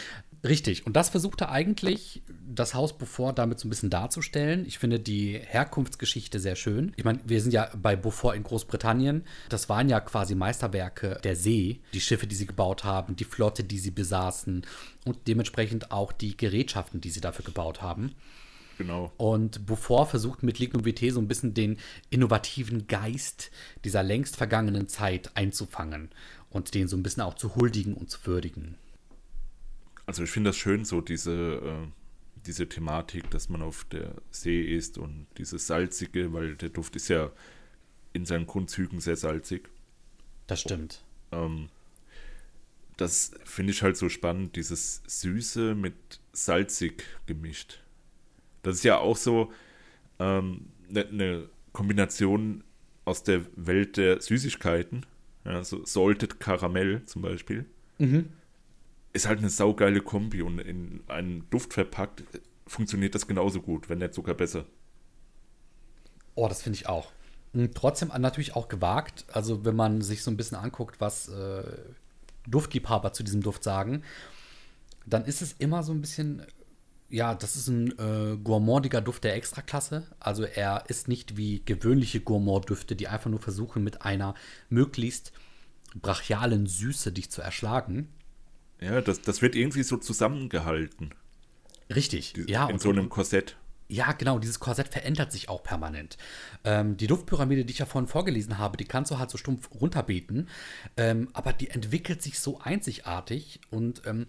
Richtig. 0.49 0.87
Und 0.87 0.95
das 0.95 1.09
versucht 1.09 1.41
er 1.41 1.51
eigentlich, 1.51 2.23
das 2.47 2.75
Haus 2.75 2.97
Beaufort 2.97 3.35
damit 3.35 3.59
so 3.59 3.67
ein 3.67 3.71
bisschen 3.71 3.91
darzustellen. 3.91 4.65
Ich 4.67 4.79
finde 4.79 5.01
die 5.01 5.39
Herkunftsgeschichte 5.39 6.39
sehr 6.39 6.57
schön. 6.57 6.93
Ich 6.97 7.05
meine, 7.05 7.21
wir 7.25 7.41
sind 7.41 7.53
ja 7.53 7.69
bei 7.77 7.97
Beaufort 7.97 8.35
in 8.35 8.43
Großbritannien. 8.43 9.25
Das 9.49 9.69
waren 9.69 9.89
ja 9.89 10.01
quasi 10.01 10.35
Meisterwerke 10.35 11.19
der 11.25 11.37
See. 11.37 11.81
Die 11.93 12.01
Schiffe, 12.01 12.27
die 12.27 12.37
sie 12.37 12.47
gebaut 12.47 12.85
haben, 12.85 13.17
die 13.17 13.25
Flotte, 13.25 13.65
die 13.65 13.79
sie 13.79 13.91
besaßen 13.91 14.65
und 15.05 15.19
dementsprechend 15.27 15.91
auch 15.91 16.13
die 16.13 16.37
Gerätschaften, 16.37 17.01
die 17.01 17.11
sie 17.11 17.21
dafür 17.21 17.45
gebaut 17.45 17.83
haben. 17.83 18.15
Genau. 18.79 19.11
Und 19.17 19.67
Beaufort 19.67 20.07
versucht 20.11 20.43
mit 20.43 20.59
Lignum 20.59 20.85
Vitae 20.85 21.11
so 21.11 21.21
ein 21.21 21.29
bisschen 21.29 21.55
den 21.55 21.79
innovativen 22.11 22.87
Geist 22.87 23.51
dieser 23.85 24.03
längst 24.03 24.37
vergangenen 24.37 24.87
Zeit 24.87 25.31
einzufangen 25.35 26.11
und 26.51 26.75
den 26.75 26.87
so 26.87 26.97
ein 26.97 27.03
bisschen 27.03 27.23
auch 27.23 27.35
zu 27.35 27.57
huldigen 27.57 27.95
und 27.95 28.11
zu 28.11 28.27
würdigen. 28.27 28.77
Also 30.07 30.23
ich 30.23 30.31
finde 30.31 30.51
das 30.51 30.57
schön, 30.57 30.85
so 30.85 31.01
diese, 31.01 31.33
äh, 31.33 31.89
diese 32.47 32.69
Thematik, 32.69 33.29
dass 33.31 33.49
man 33.49 33.61
auf 33.63 33.85
der 33.91 34.15
See 34.31 34.63
ist 34.63 34.99
und 34.99 35.27
dieses 35.37 35.67
Salzige, 35.67 36.33
weil 36.33 36.55
der 36.55 36.69
Duft 36.69 36.95
ist 36.95 37.09
ja 37.09 37.33
in 38.13 38.25
seinen 38.25 38.47
Grundzügen 38.47 39.01
sehr 39.01 39.17
salzig. 39.17 39.69
Das 40.47 40.61
stimmt. 40.61 41.03
Ähm, 41.33 41.69
das 42.97 43.33
finde 43.45 43.73
ich 43.73 43.83
halt 43.83 43.97
so 43.97 44.09
spannend, 44.09 44.55
dieses 44.55 45.03
Süße 45.07 45.75
mit 45.75 45.95
salzig 46.33 47.05
gemischt. 47.27 47.81
Das 48.63 48.77
ist 48.77 48.85
ja 48.85 48.99
auch 48.99 49.17
so 49.17 49.53
eine 50.19 50.39
ähm, 50.39 50.67
ne, 50.89 51.07
ne 51.11 51.49
Kombination 51.73 52.63
aus 53.05 53.25
der 53.25 53.45
Welt 53.57 53.97
der 53.97 54.21
Süßigkeiten. 54.21 55.05
Ja, 55.45 55.63
so 55.63 55.85
Salted 55.85 56.41
Karamell 56.41 57.05
zum 57.05 57.23
Beispiel. 57.23 57.67
Mhm 57.99 58.31
ist 59.17 59.27
halt 59.27 59.41
eine 59.41 59.51
saugeile 59.51 60.01
Kombi 60.01 60.43
und 60.43 60.59
in 60.59 61.01
einen 61.09 61.49
Duft 61.51 61.75
verpackt 61.75 62.23
funktioniert 62.67 63.15
das 63.15 63.27
genauso 63.27 63.63
gut, 63.63 63.89
wenn 63.89 63.99
nicht 63.99 64.15
sogar 64.15 64.35
besser. 64.35 64.67
Oh, 66.35 66.49
das 66.49 66.63
finde 66.63 66.77
ich 66.79 66.89
auch. 66.89 67.13
Und 67.53 67.75
trotzdem 67.75 68.13
natürlich 68.19 68.55
auch 68.55 68.69
gewagt. 68.69 69.25
Also, 69.33 69.65
wenn 69.65 69.77
man 69.77 70.03
sich 70.03 70.23
so 70.23 70.31
ein 70.31 70.37
bisschen 70.37 70.59
anguckt, 70.59 71.01
was 71.01 71.29
äh, 71.29 71.63
Duftliebhaber 72.47 73.13
zu 73.13 73.23
diesem 73.23 73.43
Duft 73.43 73.65
sagen, 73.65 74.03
dann 75.07 75.25
ist 75.25 75.41
es 75.41 75.53
immer 75.53 75.83
so 75.83 75.93
ein 75.93 76.01
bisschen, 76.01 76.43
ja, 77.09 77.35
das 77.35 77.57
ist 77.57 77.69
ein 77.69 77.99
äh, 77.99 78.37
gourmandiger 78.37 79.01
Duft 79.01 79.25
der 79.25 79.35
Extraklasse. 79.35 80.07
Also, 80.21 80.43
er 80.45 80.85
ist 80.89 81.09
nicht 81.09 81.37
wie 81.37 81.63
gewöhnliche 81.65 82.21
Gourmand-Düfte, 82.21 82.97
die 82.97 83.09
einfach 83.09 83.31
nur 83.31 83.41
versuchen, 83.41 83.83
mit 83.83 84.03
einer 84.03 84.35
möglichst 84.69 85.33
brachialen 85.95 86.67
Süße 86.67 87.13
dich 87.13 87.31
zu 87.31 87.41
erschlagen, 87.41 88.09
ja, 88.81 89.01
das, 89.01 89.23
das 89.23 89.43
wird 89.43 89.55
irgendwie 89.55 89.83
so 89.83 89.97
zusammengehalten. 89.97 91.11
Richtig, 91.95 92.33
Die, 92.35 92.51
ja. 92.51 92.69
In 92.69 92.79
so 92.79 92.91
einem 92.91 93.09
Korsett. 93.09 93.57
Ja, 93.89 94.13
genau, 94.13 94.41
dieses 94.41 94.59
Korsett 94.59 94.89
verändert 94.89 95.31
sich 95.31 95.49
auch 95.49 95.63
permanent. 95.63 96.17
Ähm, 96.65 96.97
die 96.97 97.07
Duftpyramide, 97.07 97.65
die 97.65 97.73
ich 97.73 97.79
ja 97.79 97.87
vorhin 97.87 98.09
vorgelesen 98.09 98.59
habe, 98.59 98.77
die 98.77 98.85
kannst 98.85 99.13
du 99.13 99.19
halt 99.19 99.31
so 99.31 99.39
stumpf 99.39 99.71
runterbeten, 99.81 100.49
ähm, 100.97 101.29
aber 101.35 101.53
die 101.53 101.71
entwickelt 101.71 102.21
sich 102.21 102.41
so 102.41 102.59
einzigartig 102.59 103.61
und 103.71 104.03
ähm, 104.05 104.27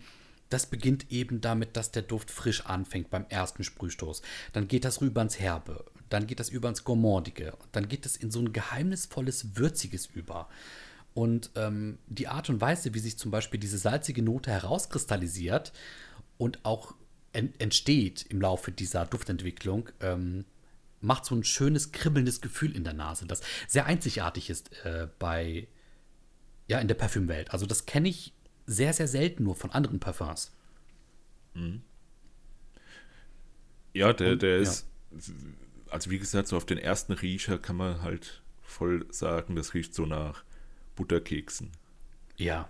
das 0.50 0.68
beginnt 0.68 1.12
eben 1.12 1.42
damit, 1.42 1.75
dass 1.75 1.92
der 1.92 2.04
Duft 2.04 2.30
frisch 2.30 2.66
anfängt 2.68 3.10
beim 3.10 3.25
ersten 3.30 3.63
Sprühstoß. 3.63 4.22
Dann 4.54 4.68
geht 4.68 4.86
das 4.86 5.01
rüber 5.01 5.24
ins 5.24 5.39
Herbe, 5.39 5.86
dann 6.10 6.27
geht 6.27 6.39
das 6.39 6.50
über 6.50 6.70
ins 6.70 6.84
Gourmandige, 6.84 7.54
dann 7.72 7.88
geht 7.89 8.06
es 8.06 8.16
in 8.16 8.30
so 8.30 8.39
ein 8.39 8.54
geheimnisvolles 8.54 9.58
Würziges 9.58 10.06
über. 10.06 10.48
Und 11.18 11.50
ähm, 11.56 11.98
die 12.06 12.28
Art 12.28 12.48
und 12.48 12.62
Weise, 12.62 12.94
wie 12.94 13.00
sich 13.00 13.18
zum 13.18 13.32
Beispiel 13.32 13.60
diese 13.60 13.80
salzige 13.80 14.22
Note 14.22 14.52
herauskristallisiert 14.52 15.74
und 16.38 16.64
auch 16.64 16.94
en 17.34 17.60
entsteht 17.60 18.28
im 18.30 18.40
Laufe 18.40 18.72
dieser 18.72 19.08
Duftentwicklung, 19.08 19.90
ähm, 20.00 20.46
macht 21.02 21.26
so 21.26 21.34
ein 21.34 21.44
schönes, 21.44 21.92
kribbelndes 21.92 22.40
Gefühl 22.40 22.76
in 22.76 22.84
der 22.84 22.94
Nase, 22.94 23.26
das 23.26 23.42
sehr 23.68 23.88
einzigartig 23.88 24.52
ist 24.52 24.70
äh, 24.86 25.08
bei, 25.18 25.68
ja, 26.68 26.78
in 26.78 26.88
der 26.88 26.94
Parfümwelt. 26.94 27.50
Also 27.50 27.66
das 27.66 27.88
kenne 27.88 28.10
ich 28.10 28.36
sehr, 28.68 28.94
sehr 28.94 29.08
selten 29.08 29.44
nur 29.44 29.56
von 29.56 29.72
anderen 29.72 30.00
Parfums. 30.00 30.52
Mhm. 31.56 31.82
Ja, 33.96 34.14
der, 34.14 34.36
der 34.36 34.58
ist, 34.58 34.86
ja. 35.10 35.34
also 35.90 36.12
wie 36.12 36.20
gesagt, 36.20 36.48
so 36.48 36.58
auf 36.58 36.66
den 36.68 36.78
ersten 36.78 37.14
Riecher 37.14 37.58
kann 37.58 37.76
man 37.76 38.04
halt 38.04 38.44
voll 38.62 39.12
sagen, 39.12 39.56
das 39.56 39.74
riecht 39.74 39.96
so 39.96 40.06
nach 40.06 40.44
Butterkeksen. 40.98 41.72
Ja. 42.36 42.68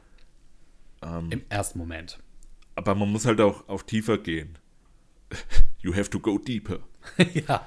Ähm, 1.02 1.32
Im 1.32 1.42
ersten 1.50 1.80
Moment. 1.80 2.20
Aber 2.76 2.94
man 2.94 3.12
muss 3.12 3.26
halt 3.26 3.42
auch 3.42 3.68
auf 3.68 3.84
tiefer 3.84 4.20
gehen. 4.20 4.60
You 5.80 5.96
have 5.96 6.10
to 6.10 6.20
go 6.20 6.38
deeper. 6.38 6.80
ja. 7.48 7.66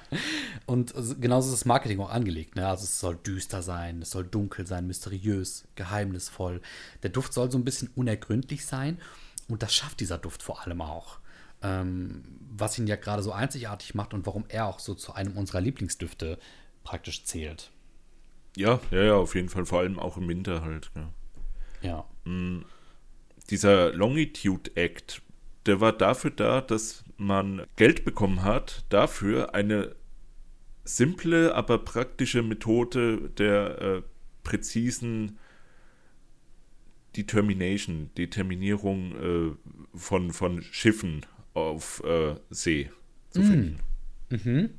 Und 0.67 0.93
genauso 1.21 1.49
ist 1.49 1.61
das 1.61 1.64
Marketing 1.64 2.00
auch 2.00 2.11
angelegt. 2.11 2.57
Ne? 2.57 2.67
Also 2.67 2.85
es 2.85 3.00
soll 3.00 3.17
düster 3.17 3.62
sein, 3.62 4.02
es 4.02 4.11
soll 4.11 4.25
dunkel 4.25 4.67
sein, 4.67 4.87
mysteriös, 4.87 5.64
geheimnisvoll. 5.76 6.61
Der 7.02 7.11
Duft 7.11 7.33
soll 7.33 7.50
so 7.50 7.57
ein 7.57 7.64
bisschen 7.64 7.88
unergründlich 7.95 8.67
sein. 8.67 8.99
Und 9.49 9.62
das 9.62 9.75
schafft 9.75 10.00
dieser 10.00 10.19
Duft 10.19 10.43
vor 10.43 10.62
allem 10.62 10.83
auch. 10.83 11.21
Ähm, 11.62 12.25
was 12.50 12.79
ihn 12.79 12.87
ja 12.87 12.97
gerade 12.97 13.23
so 13.23 13.33
einzigartig 13.33 13.95
macht 13.95 14.12
und 14.12 14.26
warum 14.26 14.45
er 14.49 14.67
auch 14.67 14.81
so 14.81 14.95
zu 14.95 15.14
einem 15.14 15.37
unserer 15.37 15.61
Lieblingsdüfte 15.61 16.38
praktisch 16.85 17.25
zählt. 17.25 17.71
Ja, 18.57 18.80
ja, 18.90 19.02
ja, 19.02 19.14
auf 19.14 19.35
jeden 19.35 19.49
Fall, 19.49 19.66
vor 19.66 19.80
allem 19.80 19.99
auch 19.99 20.16
im 20.16 20.28
Winter 20.28 20.62
halt. 20.62 20.90
Ja. 20.95 21.12
ja. 21.83 22.04
Mhm. 22.25 22.64
Dieser 23.50 23.92
Longitude 23.92 24.71
Act, 24.76 25.23
der 25.66 25.80
war 25.80 25.92
dafür 25.92 26.30
da, 26.30 26.61
dass 26.61 27.04
man 27.16 27.66
Geld 27.76 28.04
bekommen 28.04 28.42
hat, 28.42 28.85
dafür 28.88 29.54
eine 29.54 29.95
simple, 30.85 31.54
aber 31.54 31.78
praktische 31.78 32.42
Methode 32.42 33.30
der 33.30 33.80
äh, 33.80 34.02
präzisen 34.42 35.38
Determination, 37.16 38.11
Determinierung 38.16 39.16
äh, 39.16 39.99
von, 39.99 40.33
von 40.33 40.62
Schiffen 40.62 41.26
auf 41.54 42.02
äh, 42.04 42.37
See 42.50 42.90
zu 43.30 43.40
mm. 43.40 43.45
finden. 43.45 43.80
Mhm. 44.30 44.71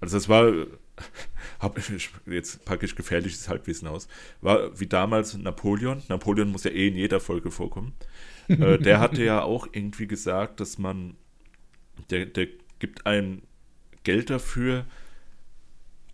Also 0.00 0.16
das 0.16 0.28
war 0.28 0.52
hab, 1.58 1.78
jetzt 2.26 2.64
packe 2.64 2.86
ich 2.86 2.96
gefährliches 2.96 3.48
Halbwissen 3.48 3.88
aus, 3.88 4.08
war 4.40 4.78
wie 4.78 4.86
damals 4.86 5.36
Napoleon. 5.36 6.02
Napoleon 6.08 6.50
muss 6.50 6.64
ja 6.64 6.70
eh 6.70 6.88
in 6.88 6.96
jeder 6.96 7.20
Folge 7.20 7.50
vorkommen. 7.50 7.94
äh, 8.48 8.78
der 8.78 9.00
hatte 9.00 9.22
ja 9.22 9.42
auch 9.42 9.68
irgendwie 9.72 10.06
gesagt, 10.06 10.60
dass 10.60 10.78
man, 10.78 11.16
der, 12.10 12.26
der 12.26 12.48
gibt 12.78 13.06
einem 13.06 13.42
Geld 14.04 14.30
dafür, 14.30 14.86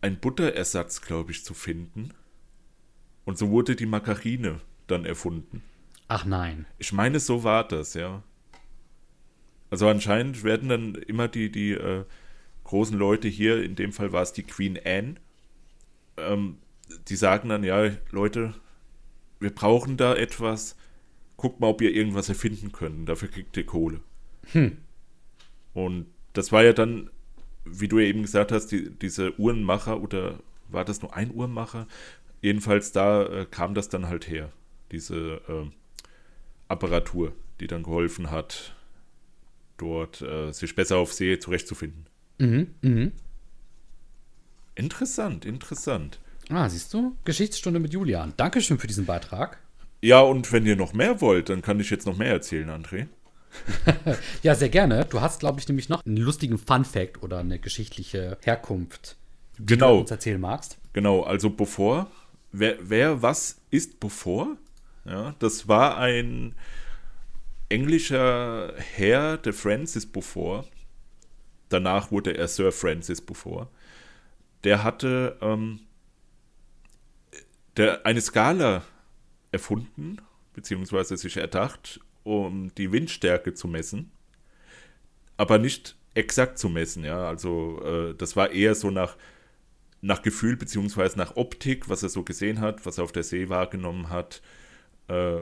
ein 0.01 0.19
Butterersatz, 0.19 1.01
glaube 1.01 1.33
ich, 1.33 1.45
zu 1.45 1.55
finden. 1.55 2.11
Und 3.25 3.37
so 3.37 3.51
wurde 3.51 3.77
die 3.77 3.87
Margarine 3.87 4.61
dann 4.87 5.05
erfunden. 5.05 5.63
Ach 6.07 6.25
nein. 6.25 6.67
Ich 6.79 6.93
meine, 6.93 7.21
so 7.21 7.45
war 7.45 7.67
das, 7.67 7.95
ja. 7.95 8.23
Also 9.71 9.89
anscheinend 9.89 10.45
werden 10.45 10.69
dann 10.69 10.95
immer 10.95 11.29
die, 11.29 11.53
die 11.53 11.73
äh, 11.73 12.05
großen 12.69 12.99
Leute 12.99 13.29
hier, 13.29 13.63
in 13.63 13.77
dem 13.77 13.93
Fall 13.95 14.13
war 14.13 14.21
es 14.23 14.35
die 14.35 14.43
Queen 14.43 14.79
Anne, 14.85 15.15
ähm, 16.19 16.59
die 17.09 17.17
sagen 17.17 17.49
dann, 17.49 17.65
ja, 17.65 17.91
Leute, 18.11 18.55
wir 19.41 19.55
brauchen 19.55 19.97
da 19.97 20.15
etwas, 20.15 20.77
guckt 21.39 21.61
mal, 21.61 21.69
ob 21.69 21.81
ihr 21.81 21.95
irgendwas 21.95 22.29
erfinden 22.29 22.71
könnt, 22.71 23.09
dafür 23.09 23.29
kriegt 23.29 23.57
ihr 23.57 23.65
Kohle. 23.65 24.01
Hm. 24.53 24.77
Und 25.73 26.09
das 26.35 26.53
war 26.53 26.63
ja 26.63 26.75
dann, 26.75 27.09
wie 27.65 27.89
du 27.89 28.01
ja 28.01 28.07
eben 28.07 28.21
gesagt 28.21 28.53
hast, 28.53 28.67
die, 28.67 28.91
diese 28.91 29.39
Uhrenmacher 29.41 30.03
oder 30.03 30.39
war 30.69 30.85
das 30.85 31.01
nur 31.01 31.17
ein 31.17 31.35
Uhrenmacher? 31.35 31.87
Jedenfalls 32.43 32.93
da 32.93 33.25
äh, 33.25 33.47
kam 33.51 33.73
das 33.73 33.89
dann 33.89 34.09
halt 34.09 34.29
her, 34.29 34.53
diese 34.93 35.41
äh, 35.49 35.71
Apparatur, 36.69 37.33
die 37.61 37.67
dann 37.67 37.83
geholfen 37.83 38.31
hat, 38.31 38.77
dort 39.79 40.21
äh, 40.21 40.53
sich 40.53 40.75
besser 40.75 40.99
auf 40.99 41.15
See 41.15 41.39
zurechtzufinden. 41.39 42.09
Mhm, 42.39 42.69
mhm. 42.83 43.13
Interessant, 44.75 45.45
interessant. 45.45 46.21
Ah, 46.51 46.69
siehst 46.69 46.95
du? 46.95 47.17
Geschichtsstunde 47.25 47.81
mit 47.81 47.93
Julian. 47.93 48.33
Dankeschön 48.37 48.79
für 48.79 48.87
diesen 48.87 49.07
Beitrag. 49.07 49.59
Ja, 50.01 50.21
und 50.21 50.53
wenn 50.53 50.65
ihr 50.65 50.77
noch 50.77 50.93
mehr 50.93 51.21
wollt, 51.21 51.49
dann 51.49 51.63
kann 51.63 51.81
ich 51.81 51.91
jetzt 51.91 52.07
noch 52.07 52.17
mehr 52.17 52.31
erzählen, 52.31 52.71
André. 52.71 53.09
ja, 54.43 54.55
sehr 54.55 54.69
gerne. 54.69 55.05
Du 55.05 55.21
hast, 55.21 55.41
glaube 55.41 55.61
ich, 55.61 55.69
nämlich 55.69 55.89
noch 55.89 56.05
einen 56.07 56.17
lustigen 56.17 56.59
Fun-Fact 56.59 57.23
oder 57.23 57.39
eine 57.39 57.59
geschichtliche 57.59 58.39
Herkunft, 58.43 59.17
die 59.59 59.75
genau. 59.75 59.95
du 59.95 60.01
uns 60.03 60.11
erzählen 60.11 60.41
magst. 60.41 60.79
Genau, 60.93 61.23
also 61.23 61.51
bevor, 61.51 62.11
wer, 62.53 62.77
wer 62.81 63.21
was 63.21 63.61
ist 63.71 63.99
bevor? 64.01 64.57
Ja, 65.05 65.35
das 65.39 65.69
war 65.69 65.99
ein 65.99 66.55
englischer 67.69 68.75
Herr, 68.77 69.39
der 69.39 69.53
Francis 69.53 70.07
Beaufort. 70.07 70.67
Danach 71.69 72.11
wurde 72.11 72.37
er 72.37 72.49
Sir 72.49 72.73
Francis 72.73 73.21
Beaufort. 73.21 73.69
Der 74.65 74.83
hatte 74.83 75.37
ähm, 75.41 75.81
der, 77.77 78.05
eine 78.07 78.21
Skala 78.21 78.83
erfunden, 79.53 80.19
beziehungsweise 80.55 81.17
sich 81.17 81.37
erdacht, 81.37 82.01
um 82.25 82.75
die 82.75 82.93
Windstärke 82.93 83.55
zu 83.55 83.69
messen, 83.69 84.11
aber 85.37 85.59
nicht 85.59 85.97
exakt 86.15 86.59
zu 86.59 86.69
messen, 86.69 87.05
ja. 87.05 87.29
Also 87.29 87.81
äh, 87.85 88.15
das 88.15 88.35
war 88.37 88.51
eher 88.51 88.75
so 88.75 88.91
nach, 88.91 89.17
nach 90.01 90.23
Gefühl 90.23 90.57
beziehungsweise 90.57 91.17
nach 91.17 91.37
Optik, 91.37 91.89
was 91.89 92.03
er 92.03 92.09
so 92.09 92.25
gesehen 92.25 92.61
hat, 92.61 92.85
was 92.85 92.99
er 92.99 93.05
auf 93.05 93.13
der 93.13 93.23
See 93.23 93.49
wahrgenommen 93.49 94.11
hat, 94.11 94.43
äh, 95.07 95.39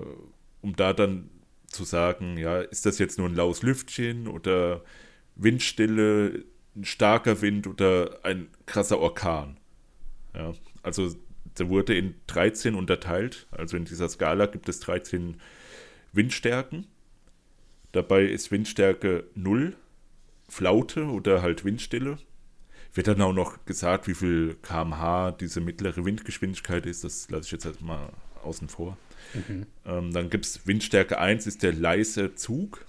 um 0.61 0.77
da 0.77 0.93
dann 0.93 1.31
zu 1.69 1.85
sagen, 1.85 2.37
ja, 2.37 2.61
ist 2.61 2.87
das 2.87 2.99
jetzt 2.99 3.19
nur 3.19 3.29
ein 3.29 3.35
laues 3.35 3.63
Lüftchen 3.63 4.29
oder 4.29 4.83
Windstille, 5.37 6.45
ein 6.75 6.85
starker 6.85 7.41
Wind 7.41 7.67
oder 7.67 8.21
ein 8.23 8.49
krasser 8.67 8.99
Orkan. 8.99 9.59
Ja, 10.35 10.53
also 10.83 11.15
der 11.59 11.69
wurde 11.69 11.97
in 11.97 12.15
13 12.27 12.75
unterteilt. 12.75 13.47
Also 13.51 13.77
in 13.77 13.85
dieser 13.85 14.09
Skala 14.09 14.47
gibt 14.47 14.69
es 14.69 14.81
13 14.81 15.41
Windstärken. 16.13 16.87
Dabei 17.93 18.25
ist 18.25 18.51
Windstärke 18.51 19.25
0 19.35 19.77
Flaute 20.49 21.07
oder 21.07 21.43
halt 21.43 21.65
Windstille. 21.65 22.19
Wird 22.95 23.09
dann 23.09 23.21
auch 23.21 23.33
noch 23.33 23.65
gesagt, 23.65 24.07
wie 24.07 24.15
viel 24.15 24.57
kmh 24.63 25.33
diese 25.33 25.61
mittlere 25.61 26.05
Windgeschwindigkeit 26.05 26.87
ist. 26.87 27.05
Das 27.05 27.29
lasse 27.31 27.47
ich 27.47 27.53
jetzt 27.53 27.67
erstmal 27.67 28.11
außen 28.43 28.69
vor. 28.69 28.97
Mhm. 29.35 29.67
Ähm, 29.85 30.13
dann 30.13 30.31
gibt 30.31 30.47
es 30.47 30.67
Windstärke 30.67 31.19
1 31.19 31.47
ist 31.47 31.63
der 31.63 31.73
leise 31.73 32.35
Zug. 32.35 32.87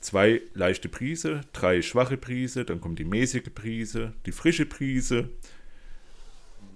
Zwei 0.00 0.42
leichte 0.54 0.88
Brise, 0.88 1.40
drei 1.52 1.82
schwache 1.82 2.16
Brise, 2.16 2.64
dann 2.64 2.80
kommt 2.80 2.98
die 2.98 3.04
mäßige 3.04 3.50
Brise, 3.54 4.14
die 4.26 4.32
frische 4.32 4.64
Brise, 4.64 5.30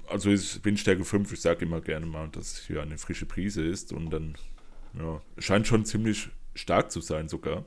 also 0.09 0.31
ist 0.31 0.65
Windstärke 0.65 1.05
5, 1.05 1.33
ich 1.33 1.41
sage 1.41 1.65
immer 1.65 1.81
gerne 1.81 2.07
mal, 2.07 2.29
dass 2.29 2.59
hier 2.59 2.83
eine 2.83 2.99
frische 2.99 3.27
Prise 3.27 3.65
ist 3.65 3.93
und 3.93 4.11
dann 4.11 4.35
ja, 4.99 5.23
scheint 5.39 5.67
schon 5.67 5.85
ziemlich 5.85 6.29
stark 6.55 6.91
zu 6.91 7.01
sein 7.01 7.29
sogar. 7.29 7.65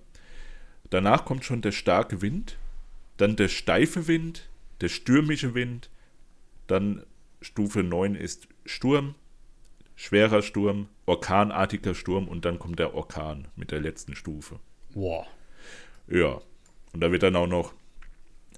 Danach 0.89 1.25
kommt 1.25 1.43
schon 1.43 1.61
der 1.61 1.71
starke 1.71 2.21
Wind, 2.21 2.57
dann 3.17 3.35
der 3.35 3.47
steife 3.47 4.07
Wind, 4.07 4.49
der 4.81 4.89
stürmische 4.89 5.55
Wind, 5.55 5.89
dann 6.67 7.03
Stufe 7.41 7.83
9 7.83 8.15
ist 8.15 8.47
Sturm, 8.65 9.15
schwerer 9.95 10.41
Sturm, 10.41 10.87
orkanartiger 11.05 11.95
Sturm 11.95 12.27
und 12.27 12.45
dann 12.45 12.59
kommt 12.59 12.79
der 12.79 12.93
Orkan 12.93 13.47
mit 13.55 13.71
der 13.71 13.79
letzten 13.81 14.15
Stufe. 14.15 14.59
Wow. 14.93 15.25
Ja, 16.07 16.41
und 16.93 17.01
da 17.01 17.11
wird 17.11 17.23
dann 17.23 17.35
auch 17.35 17.47
noch 17.47 17.73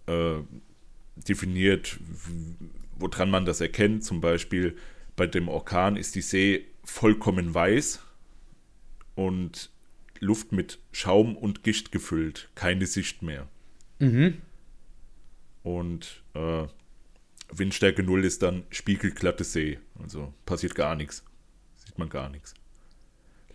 äh, 0.08 0.42
definiert, 1.16 2.00
woran 2.98 3.30
man 3.30 3.46
das 3.46 3.62
erkennt. 3.62 4.04
Zum 4.04 4.22
Beispiel 4.22 4.78
bei 5.16 5.28
dem 5.28 5.48
Orkan 5.48 5.96
ist 5.96 6.16
die 6.16 6.22
See 6.22 6.66
vollkommen 6.84 7.54
weiß 7.54 8.02
und 9.16 9.72
Luft 10.20 10.52
mit 10.52 10.80
Schaum 10.92 11.36
und 11.36 11.64
Gischt 11.64 11.92
gefüllt, 11.92 12.50
keine 12.56 12.86
Sicht 12.86 13.22
mehr. 13.22 13.48
Mhm. 14.00 14.42
Und 15.64 16.24
äh, 16.34 16.68
Windstärke 17.52 18.04
0 18.04 18.26
ist 18.26 18.44
dann 18.44 18.64
spiegelglatte 18.70 19.44
See, 19.44 19.80
also 20.02 20.34
passiert 20.46 20.76
gar 20.76 20.96
nichts, 20.96 21.24
sieht 21.76 21.98
man 21.98 22.10
gar 22.10 22.30
nichts. 22.30 22.54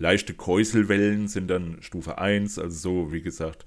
Leichte 0.03 0.35
Kräuselwellen 0.35 1.29
sind 1.29 1.47
dann 1.47 1.81
Stufe 1.81 2.19
1, 2.19 2.59
also 2.59 2.77
so, 2.77 3.13
wie 3.13 3.23
gesagt, 3.23 3.65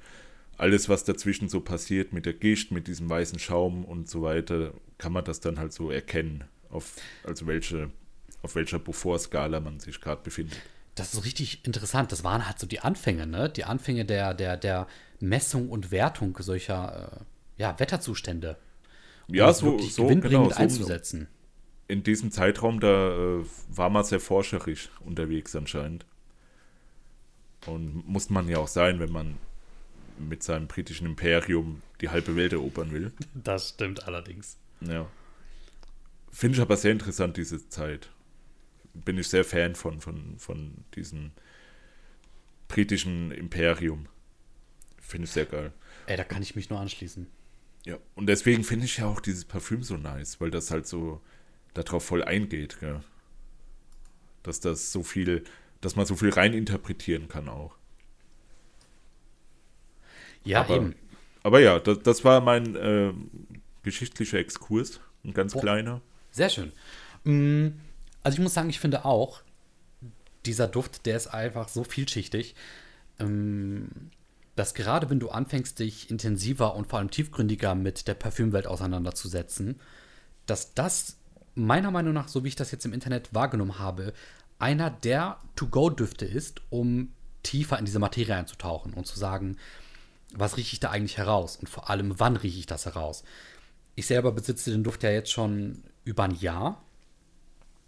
alles, 0.58 0.90
was 0.90 1.06
dazwischen 1.06 1.48
so 1.48 1.62
passiert 1.62 2.12
mit 2.12 2.26
der 2.26 2.34
Gischt, 2.34 2.72
mit 2.72 2.88
diesem 2.88 3.10
weißen 3.10 3.40
Schaum 3.40 3.86
und 3.86 4.10
so 4.10 4.22
weiter, 4.22 4.74
kann 4.98 5.14
man 5.14 5.24
das 5.24 5.40
dann 5.40 5.58
halt 5.58 5.72
so 5.72 5.90
erkennen, 5.90 6.44
auf, 6.70 6.98
also 7.24 7.48
welche, 7.48 7.90
auf 8.42 8.56
welcher 8.56 8.80
Beaufort-Skala 8.80 9.62
man 9.62 9.80
sich 9.80 10.02
gerade 10.02 10.24
befindet. 10.24 10.58
Das 10.96 11.14
ist 11.14 11.24
richtig 11.24 11.66
interessant. 11.66 12.12
Das 12.12 12.26
waren 12.26 12.46
halt 12.46 12.60
so 12.60 12.68
die 12.68 12.82
Anfänge, 12.82 13.28
ne? 13.28 13.50
Die 13.50 13.64
Anfänge 13.64 14.04
der, 14.04 14.34
der, 14.34 14.58
der 14.58 14.88
Messung 15.22 15.70
und 15.70 15.90
Wertung 15.92 16.38
solcher 16.42 17.24
äh, 17.58 17.62
ja, 17.62 17.80
Wetterzustände. 17.80 18.58
Um 19.30 19.36
ja, 19.36 19.54
so, 19.54 19.80
so 19.80 20.08
genau, 20.08 20.50
so 20.50 20.56
einzusetzen. 20.56 21.30
In 21.88 22.04
diesem 22.04 22.32
Zeitraum, 22.32 22.82
da 22.82 23.40
äh, 23.40 23.46
war 23.70 23.90
man 23.90 24.04
sehr 24.04 24.20
forscherisch 24.20 24.90
unterwegs 25.06 25.56
anscheinend. 25.56 26.06
Und 27.66 28.08
muss 28.08 28.30
man 28.30 28.48
ja 28.48 28.58
auch 28.58 28.68
sein, 28.68 29.00
wenn 29.00 29.12
man 29.12 29.38
mit 30.18 30.44
seinem 30.44 30.68
britischen 30.68 31.06
Imperium 31.06 31.82
die 32.02 32.10
halbe 32.10 32.36
Welt 32.36 32.54
erobern 32.54 32.92
will. 32.92 33.12
Das 33.34 33.70
stimmt 33.70 34.08
allerdings. 34.08 34.58
Ja. 34.82 35.10
Finde 36.32 36.56
ich 36.58 36.62
aber 36.62 36.78
sehr 36.78 36.92
interessant, 36.92 37.38
diese 37.38 37.70
Zeit. 37.70 38.10
Bin 38.94 39.18
ich 39.18 39.28
sehr 39.28 39.44
Fan 39.44 39.76
von, 39.76 40.00
von, 40.00 40.38
von 40.38 40.74
diesem 40.96 41.32
britischen 42.68 43.32
Imperium. 43.32 44.08
Finde 45.00 45.26
ich 45.26 45.32
sehr 45.32 45.46
geil. 45.46 45.74
Ey, 46.08 46.18
da 46.18 46.24
kann 46.24 46.42
ich 46.42 46.56
mich 46.56 46.70
nur 46.70 46.80
anschließen. 46.80 47.28
Ja, 47.86 48.00
und 48.16 48.28
deswegen 48.28 48.64
finde 48.64 48.86
ich 48.86 48.98
ja 48.98 49.06
auch 49.06 49.20
dieses 49.20 49.46
Parfüm 49.46 49.84
so 49.84 49.98
nice, 49.98 50.42
weil 50.42 50.50
das 50.50 50.72
halt 50.72 50.88
so 50.88 51.22
darauf 51.74 52.04
voll 52.04 52.24
eingeht, 52.24 52.80
gell? 52.80 53.02
Dass 54.44 54.60
das 54.60 54.92
so 54.92 55.04
viel, 55.04 55.44
dass 55.82 55.96
man 55.96 56.06
so 56.06 56.16
viel 56.16 56.30
reininterpretieren 56.30 57.28
kann 57.28 57.50
auch. 57.50 57.76
Ja, 60.44 60.62
aber, 60.62 60.76
eben. 60.76 60.96
Aber 61.44 61.60
ja, 61.60 61.80
das, 61.80 62.00
das 62.04 62.24
war 62.24 62.42
mein 62.42 62.76
äh, 62.76 63.14
geschichtlicher 63.84 64.38
Exkurs, 64.38 65.00
ein 65.24 65.34
ganz 65.34 65.56
oh, 65.56 65.60
kleiner. 65.60 66.02
Sehr 66.32 66.50
schön. 66.50 66.72
Mm, 67.24 67.80
also 68.24 68.36
ich 68.36 68.42
muss 68.42 68.54
sagen, 68.54 68.70
ich 68.70 68.80
finde 68.80 69.06
auch, 69.06 69.42
dieser 70.46 70.68
Duft, 70.68 71.06
der 71.06 71.18
ist 71.18 71.28
einfach 71.28 71.70
so 71.70 71.84
vielschichtig, 71.84 72.56
ähm, 73.20 73.90
dass 74.56 74.74
gerade 74.74 75.10
wenn 75.10 75.20
du 75.20 75.30
anfängst, 75.30 75.80
dich 75.80 76.10
intensiver 76.10 76.76
und 76.76 76.88
vor 76.88 77.00
allem 77.00 77.12
tiefgründiger 77.12 77.76
mit 77.76 78.08
der 78.08 78.14
Parfümwelt 78.14 78.68
auseinanderzusetzen, 78.68 79.80
dass 80.46 80.74
das 80.74 81.18
meiner 81.56 81.92
Meinung 81.92 82.14
nach, 82.14 82.28
so 82.28 82.44
wie 82.44 82.50
ich 82.50 82.56
das 82.56 82.72
jetzt 82.72 82.86
im 82.86 82.94
Internet 82.94 83.34
wahrgenommen 83.34 83.80
habe, 83.80 84.14
einer 84.66 84.90
der 84.90 85.38
To-Go-Düfte 85.56 86.26
ist, 86.26 86.60
um 86.72 87.14
tiefer 87.44 87.78
in 87.78 87.86
diese 87.86 88.00
Materie 88.00 88.36
einzutauchen 88.36 88.94
und 88.94 89.06
zu 89.06 89.20
sagen, 89.20 89.58
was 90.34 90.58
rieche 90.58 90.74
ich 90.74 90.80
da 90.80 90.90
eigentlich 90.90 91.20
heraus 91.20 91.56
und 91.56 91.70
vor 91.70 91.92
allem, 91.92 92.20
wann 92.20 92.36
rieche 92.36 92.58
ich 92.58 92.66
das 92.66 92.88
heraus. 92.88 93.24
Ich 93.94 94.08
selber 94.08 94.32
besitze 94.32 94.72
den 94.72 94.84
Duft 94.84 95.04
ja 95.04 95.12
jetzt 95.12 95.32
schon 95.32 95.84
über 96.04 96.24
ein 96.24 96.34
Jahr. 96.34 96.84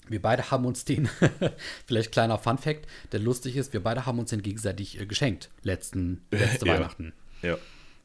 Wir 0.08 0.22
beide 0.22 0.52
haben 0.52 0.66
uns 0.66 0.86
den, 0.86 1.10
vielleicht 1.88 2.12
kleiner 2.12 2.38
Fun 2.38 2.60
Fact, 2.60 2.86
der 3.12 3.22
lustig 3.22 3.58
ist, 3.58 3.74
wir 3.74 3.82
beide 3.82 4.06
haben 4.06 4.20
uns 4.20 4.30
den 4.30 4.44
gegenseitig 4.44 5.02
äh, 5.02 5.08
geschenkt, 5.08 5.50
letzten, 5.64 6.22
letzte 6.32 6.68
ja. 6.68 6.76
Weihnachten. 6.76 7.12
Ja. 7.42 7.58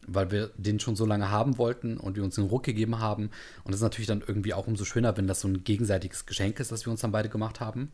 weil 0.06 0.30
wir 0.30 0.50
den 0.56 0.80
schon 0.80 0.96
so 0.96 1.04
lange 1.04 1.30
haben 1.30 1.58
wollten 1.58 1.98
und 1.98 2.16
wir 2.16 2.24
uns 2.24 2.38
einen 2.38 2.48
Ruck 2.48 2.64
gegeben 2.64 3.00
haben. 3.00 3.24
Und 3.64 3.72
das 3.72 3.76
ist 3.76 3.82
natürlich 3.82 4.08
dann 4.08 4.24
irgendwie 4.26 4.54
auch 4.54 4.66
umso 4.66 4.86
schöner, 4.86 5.14
wenn 5.18 5.26
das 5.26 5.42
so 5.42 5.48
ein 5.48 5.62
gegenseitiges 5.62 6.24
Geschenk 6.24 6.58
ist, 6.58 6.72
das 6.72 6.86
wir 6.86 6.90
uns 6.90 7.02
dann 7.02 7.12
beide 7.12 7.28
gemacht 7.28 7.60
haben. 7.60 7.92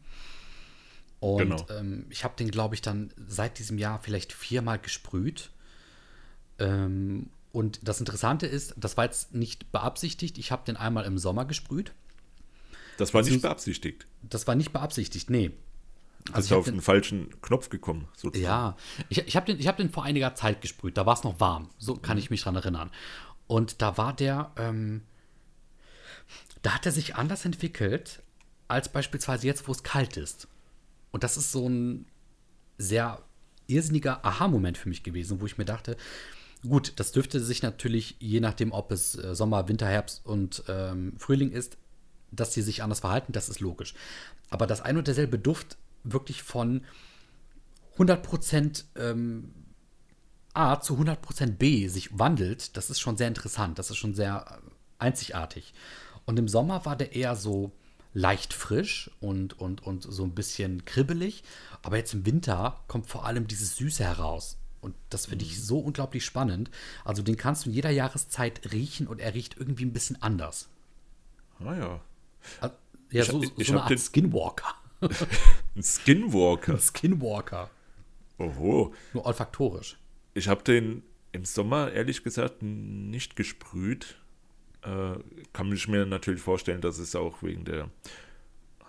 Und 1.21 1.39
Genau. 1.39 1.67
ähm, 1.71 2.07
ich 2.11 2.23
habe 2.25 2.35
den, 2.37 2.51
glaube 2.51 2.75
ich, 2.75 2.83
dann 2.83 3.13
seit 3.27 3.59
diesem 3.59 3.79
Jahr 3.79 3.99
vielleicht 4.01 4.33
viermal 4.33 4.79
gesprüht. 4.79 5.51
Ähm, 6.59 7.31
und 7.53 7.81
das 7.87 7.99
Interessante 8.01 8.47
ist, 8.47 8.75
das 8.77 8.97
war 8.97 9.05
jetzt 9.05 9.35
nicht 9.35 9.73
beabsichtigt. 9.73 10.39
Ich 10.39 10.53
habe 10.53 10.65
den 10.65 10.77
einmal 10.77 11.05
im 11.07 11.19
Sommer 11.19 11.45
gesprüht. 11.45 11.93
Das 12.99 13.15
war 13.15 13.23
nicht 13.23 13.43
beabsichtigt. 13.43 14.07
Das 14.23 14.47
war 14.47 14.55
nicht 14.55 14.73
beabsichtigt, 14.73 15.31
nee. 15.31 15.51
Also 16.33 16.47
ich 16.47 16.53
hab 16.53 16.59
auf 16.59 16.65
den- 16.67 16.75
den 16.75 16.83
falschen 16.83 17.41
Knopf 17.41 17.69
gekommen, 17.69 18.07
sozusagen. 18.17 18.45
Ja, 18.45 18.77
ich, 19.09 19.19
ich 19.19 19.35
habe 19.37 19.47
den, 19.47 19.59
ich 19.59 19.67
hab 19.67 19.77
den 19.77 19.89
vor 19.91 20.05
einiger 20.05 20.35
Zeit 20.35 20.61
gesprüht. 20.61 20.97
Da 20.97 21.07
war 21.07 21.15
es 21.15 21.23
noch 21.25 21.41
warm. 21.41 21.71
So 21.79 21.95
kann 21.95 22.19
ich 22.19 22.29
mich 22.31 22.43
dran 22.43 22.57
erinnern. 22.57 22.91
Und 23.47 23.81
da 23.83 23.97
war 23.97 24.15
der, 24.15 24.51
ähm, 24.57 25.03
da 26.63 26.75
hat 26.75 26.87
er 26.87 26.93
sich 26.93 27.15
anders 27.17 27.45
entwickelt, 27.45 28.21
als 28.67 28.89
beispielsweise 28.91 29.47
jetzt, 29.47 29.67
wo 29.69 29.73
es 29.73 29.83
kalt 29.83 30.17
ist. 30.17 30.49
Und 31.11 31.25
das 31.25 31.37
ist 31.37 31.53
so 31.53 31.69
ein 31.69 32.07
sehr 32.77 33.23
irrsinniger 33.67 34.25
Aha-Moment 34.25 34.79
für 34.79 34.89
mich 34.89 35.03
gewesen, 35.03 35.41
wo 35.41 35.47
ich 35.47 35.59
mir 35.59 35.65
dachte, 35.65 35.97
gut, 36.63 36.95
das 36.97 37.13
dürfte 37.13 37.41
sich 37.41 37.63
natürlich, 37.63 38.17
je 38.19 38.41
nachdem, 38.41 38.73
ob 38.73 38.91
es 38.93 39.17
äh, 39.17 39.35
Sommer, 39.35 39.69
Winter, 39.69 39.87
Herbst 39.87 40.25
und 40.25 40.65
ähm, 40.69 41.15
Frühling 41.19 41.51
ist, 41.51 41.77
dass 42.31 42.53
sie 42.53 42.63
sich 42.63 42.83
anders 42.83 43.01
verhalten, 43.01 43.33
das 43.33 43.49
ist 43.49 43.61
logisch. 43.61 43.95
Aber 44.51 44.67
dass 44.67 44.81
ein 44.81 44.97
und 44.97 45.07
derselbe 45.07 45.39
Duft 45.39 45.77
wirklich 46.05 46.43
von 46.43 46.85
100% 47.99 48.85
ähm, 48.97 49.53
A 50.55 50.81
zu 50.81 50.95
100% 50.97 51.53
B 51.53 51.89
sich 51.89 52.19
wandelt, 52.19 52.77
das 52.77 52.91
ist 52.91 53.01
schon 53.01 53.17
sehr 53.17 53.29
interessant. 53.29 53.79
Das 53.79 53.91
ist 53.91 53.97
schon 53.97 54.15
sehr 54.15 54.45
äh, 54.49 54.71
einzigartig. 54.99 55.75
Und 56.25 56.39
im 56.39 56.49
Sommer 56.49 56.85
war 56.85 56.97
der 56.97 57.15
eher 57.15 57.37
so 57.37 57.73
leicht 58.15 58.53
frisch 58.55 59.11
und, 59.21 59.59
und, 59.59 59.83
und 59.85 60.03
so 60.03 60.25
ein 60.25 60.35
bisschen 60.35 60.85
kribbelig. 60.85 61.43
Aber 61.83 61.97
jetzt 61.97 62.15
im 62.15 62.27
Winter 62.27 62.83
kommt 62.89 63.07
vor 63.07 63.25
allem 63.27 63.47
dieses 63.47 63.77
Süße 63.77 64.03
heraus. 64.05 64.59
Und 64.81 64.95
das 65.11 65.27
finde 65.27 65.45
ich 65.45 65.61
so 65.63 65.79
unglaublich 65.81 66.25
spannend. 66.25 66.71
Also 67.05 67.23
den 67.23 67.37
kannst 67.37 67.65
du 67.65 67.69
in 67.71 67.75
jeder 67.75 67.91
Jahreszeit 67.91 68.73
riechen 68.73 69.07
und 69.09 69.21
er 69.21 69.35
riecht 69.35 69.57
irgendwie 69.59 69.85
ein 69.85 69.93
bisschen 69.93 70.21
anders. 70.23 70.69
Ah 71.61 71.75
ja. 71.77 72.01
Also, 72.61 72.75
Ja, 73.11 73.23
Ich- 73.23 73.29
so, 73.31 73.43
ich 73.57 73.67
so 73.67 73.73
eine 73.73 73.83
Art 73.83 73.91
den- 73.91 73.99
Skinwalker. 73.99 74.75
Ein 75.77 75.83
Skinwalker. 75.83 76.79
Skinwalker. 76.79 77.71
Oho. 78.39 78.95
Nur 79.13 79.27
olfaktorisch. 79.27 79.97
Ich 80.35 80.49
habe 80.49 80.63
den 80.63 81.03
im 81.33 81.45
Sommer 81.45 81.93
ehrlich 81.93 82.23
gesagt 82.23 82.63
nicht 82.63 83.35
gesprüht. 83.37 84.17
Äh, 84.89 85.19
kann 85.53 85.69
mich 85.69 85.87
mir 85.89 86.07
natürlich 86.07 86.41
vorstellen, 86.41 86.81
dass 86.81 86.99
es 86.99 87.15
auch 87.15 87.43
wegen 87.43 87.65
der 87.65 87.91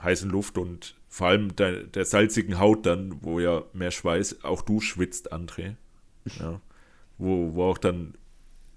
heißen 0.01 0.29
Luft 0.29 0.57
und 0.57 0.95
vor 1.09 1.27
allem 1.27 1.55
der, 1.55 1.83
der 1.83 2.05
salzigen 2.05 2.59
Haut 2.59 2.85
dann, 2.85 3.21
wo 3.21 3.39
ja 3.39 3.63
mehr 3.73 3.91
Schweiß, 3.91 4.43
auch 4.43 4.61
du 4.61 4.79
schwitzt, 4.79 5.33
André. 5.33 5.75
Ja. 6.39 6.61
Wo, 7.17 7.53
wo 7.53 7.63
auch 7.65 7.77
dann 7.77 8.13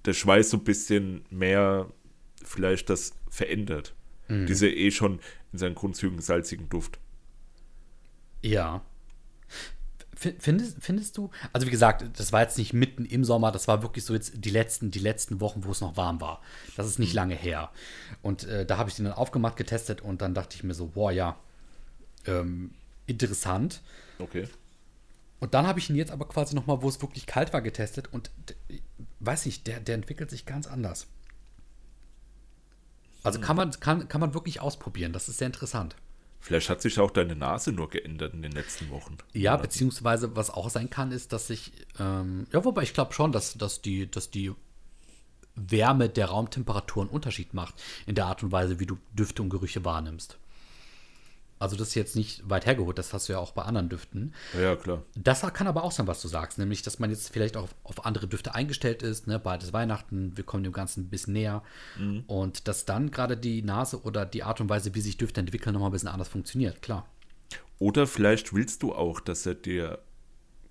der 0.05 0.15
Schweiß 0.15 0.51
so 0.51 0.57
ein 0.57 0.65
bisschen 0.65 1.25
mehr 1.31 1.93
vielleicht 2.43 2.91
das 2.91 3.13
verändert. 3.31 3.95
Diese 4.29 4.69
eh 4.69 4.91
schon 4.91 5.21
in 5.53 5.59
seinen 5.59 5.75
Grundzügen 5.75 6.21
salzigen 6.21 6.69
Duft. 6.71 6.99
Ja. 8.41 8.83
Findest, 10.39 10.77
findest 10.81 11.17
du, 11.19 11.31
also 11.53 11.67
wie 11.67 11.71
gesagt, 11.71 12.05
das 12.17 12.33
war 12.33 12.43
jetzt 12.43 12.57
nicht 12.57 12.73
mitten 12.73 13.05
im 13.05 13.25
Sommer, 13.25 13.51
das 13.51 13.67
war 13.67 13.83
wirklich 13.83 14.05
so 14.05 14.15
jetzt 14.15 14.33
die 14.37 14.51
letzten, 14.51 14.91
die 14.91 15.01
letzten 15.01 15.41
Wochen, 15.41 15.65
wo 15.65 15.73
es 15.73 15.81
noch 15.81 15.97
warm 15.97 16.21
war. 16.21 16.41
Das 16.77 16.87
ist 16.87 16.99
nicht 16.99 17.13
lange 17.13 17.35
her. 17.35 17.71
Und 18.23 18.45
äh, 18.45 18.65
da 18.65 18.79
habe 18.79 18.89
ich 18.89 18.95
den 18.97 19.07
dann 19.07 19.15
aufgemacht, 19.15 19.57
getestet 19.57 20.01
und 20.01 20.23
dann 20.23 20.35
dachte 20.35 20.55
ich 20.55 20.63
mir 20.63 20.75
so, 20.75 20.87
boah, 20.87 21.11
ja, 21.11 21.37
ähm, 22.27 22.71
interessant. 23.07 23.81
Okay. 24.19 24.49
Und 25.41 25.55
dann 25.55 25.67
habe 25.67 25.81
ich 25.81 25.91
ihn 25.91 25.97
jetzt 25.97 26.13
aber 26.13 26.29
quasi 26.29 26.55
noch 26.55 26.67
mal, 26.67 26.83
wo 26.83 26.89
es 26.89 27.03
wirklich 27.03 27.27
kalt 27.27 27.53
war, 27.53 27.63
getestet 27.63 28.13
und 28.13 28.31
weiß 29.19 29.47
nicht, 29.47 29.67
der, 29.67 29.81
der 29.81 29.97
entwickelt 29.97 30.31
sich 30.31 30.47
ganz 30.47 30.69
anders. 30.69 31.09
Also 33.25 33.41
kann 33.41 33.57
man, 33.57 33.71
kann, 33.73 34.09
kann 34.09 34.21
man 34.21 34.35
wirklich 34.35 34.61
ausprobieren, 34.61 35.13
das 35.13 35.29
ist 35.29 35.39
sehr 35.39 35.47
interessant. 35.47 35.97
Vielleicht 36.43 36.69
hat 36.69 36.83
sich 36.83 36.99
auch 36.99 37.13
deine 37.13 37.37
Nase 37.37 37.71
nur 37.71 37.89
geändert 37.89 38.35
in 38.35 38.43
den 38.43 38.51
letzten 38.51 38.91
Wochen. 38.91 39.17
Ja, 39.33 39.57
beziehungsweise 39.57 40.35
was 40.35 40.51
auch 40.51 40.71
sein 40.71 40.91
kann, 40.91 41.13
ist, 41.13 41.33
dass 41.33 41.47
sich, 41.47 41.73
ähm, 42.01 42.49
ja, 42.53 42.65
wobei 42.65 42.83
ich 42.83 42.95
glaube 42.95 43.15
schon, 43.15 43.31
dass, 43.31 43.55
dass, 43.55 43.81
die, 43.81 44.11
dass 44.11 44.29
die 44.31 44.53
Wärme 45.55 46.09
der 46.09 46.27
Raumtemperatur 46.27 47.05
einen 47.05 47.11
Unterschied 47.11 47.55
macht 47.55 47.81
in 48.07 48.17
der 48.17 48.27
Art 48.27 48.43
und 48.43 48.51
Weise, 48.51 48.81
wie 48.81 48.87
du 48.87 48.99
Düfte 49.13 49.41
und 49.41 49.51
Gerüche 49.51 49.85
wahrnimmst. 49.85 50.37
Also 51.63 51.77
das 51.77 51.89
ist 51.89 51.95
jetzt 51.95 52.17
nicht 52.17 52.49
weit 52.51 52.67
hergeholt, 52.67 52.99
das 52.99 53.13
hast 53.13 53.29
du 53.29 53.35
ja 53.35 53.39
auch 53.39 53.53
bei 53.53 53.63
anderen 53.63 53.89
Düften. 53.89 54.35
Ja, 54.61 54.77
klar. 54.77 55.03
Das 55.15 55.43
kann 55.53 55.67
aber 55.67 55.85
auch 55.85 55.93
sein, 55.93 56.07
was 56.07 56.21
du 56.21 56.29
sagst, 56.29 56.59
nämlich, 56.59 56.83
dass 56.83 56.99
man 56.99 57.11
jetzt 57.11 57.33
vielleicht 57.33 57.57
auch 57.57 57.65
auf, 57.65 57.75
auf 57.85 58.07
andere 58.07 58.27
Düfte 58.27 58.55
eingestellt 58.55 59.03
ist, 59.03 59.27
ne? 59.27 59.39
bald 59.39 59.63
ist 59.63 59.73
Weihnachten, 59.73 60.37
wir 60.37 60.45
kommen 60.45 60.65
dem 60.65 60.73
Ganzen 60.73 61.05
ein 61.05 61.09
bisschen 61.09 61.35
näher 61.35 61.63
und 62.27 62.67
dass 62.69 62.85
dann 62.85 63.11
gerade 63.11 63.37
die 63.37 63.63
Nase 63.63 64.03
oder 64.03 64.27
die 64.27 64.43
Art 64.43 64.61
und 64.61 64.69
Weise, 64.69 64.95
wie 64.95 65.01
sich 65.01 65.17
Düfte 65.17 65.41
entwickeln, 65.41 65.73
nochmal 65.73 65.91
ein 65.91 65.93
bisschen 65.93 66.09
anders 66.09 66.29
funktioniert, 66.29 66.83
klar. 66.83 67.07
Oder 67.79 68.07
vielleicht 68.07 68.53
willst 68.53 68.83
du 68.83 68.95
auch, 68.95 69.21
dass 69.21 69.47
er 69.47 69.55
dir 69.55 69.99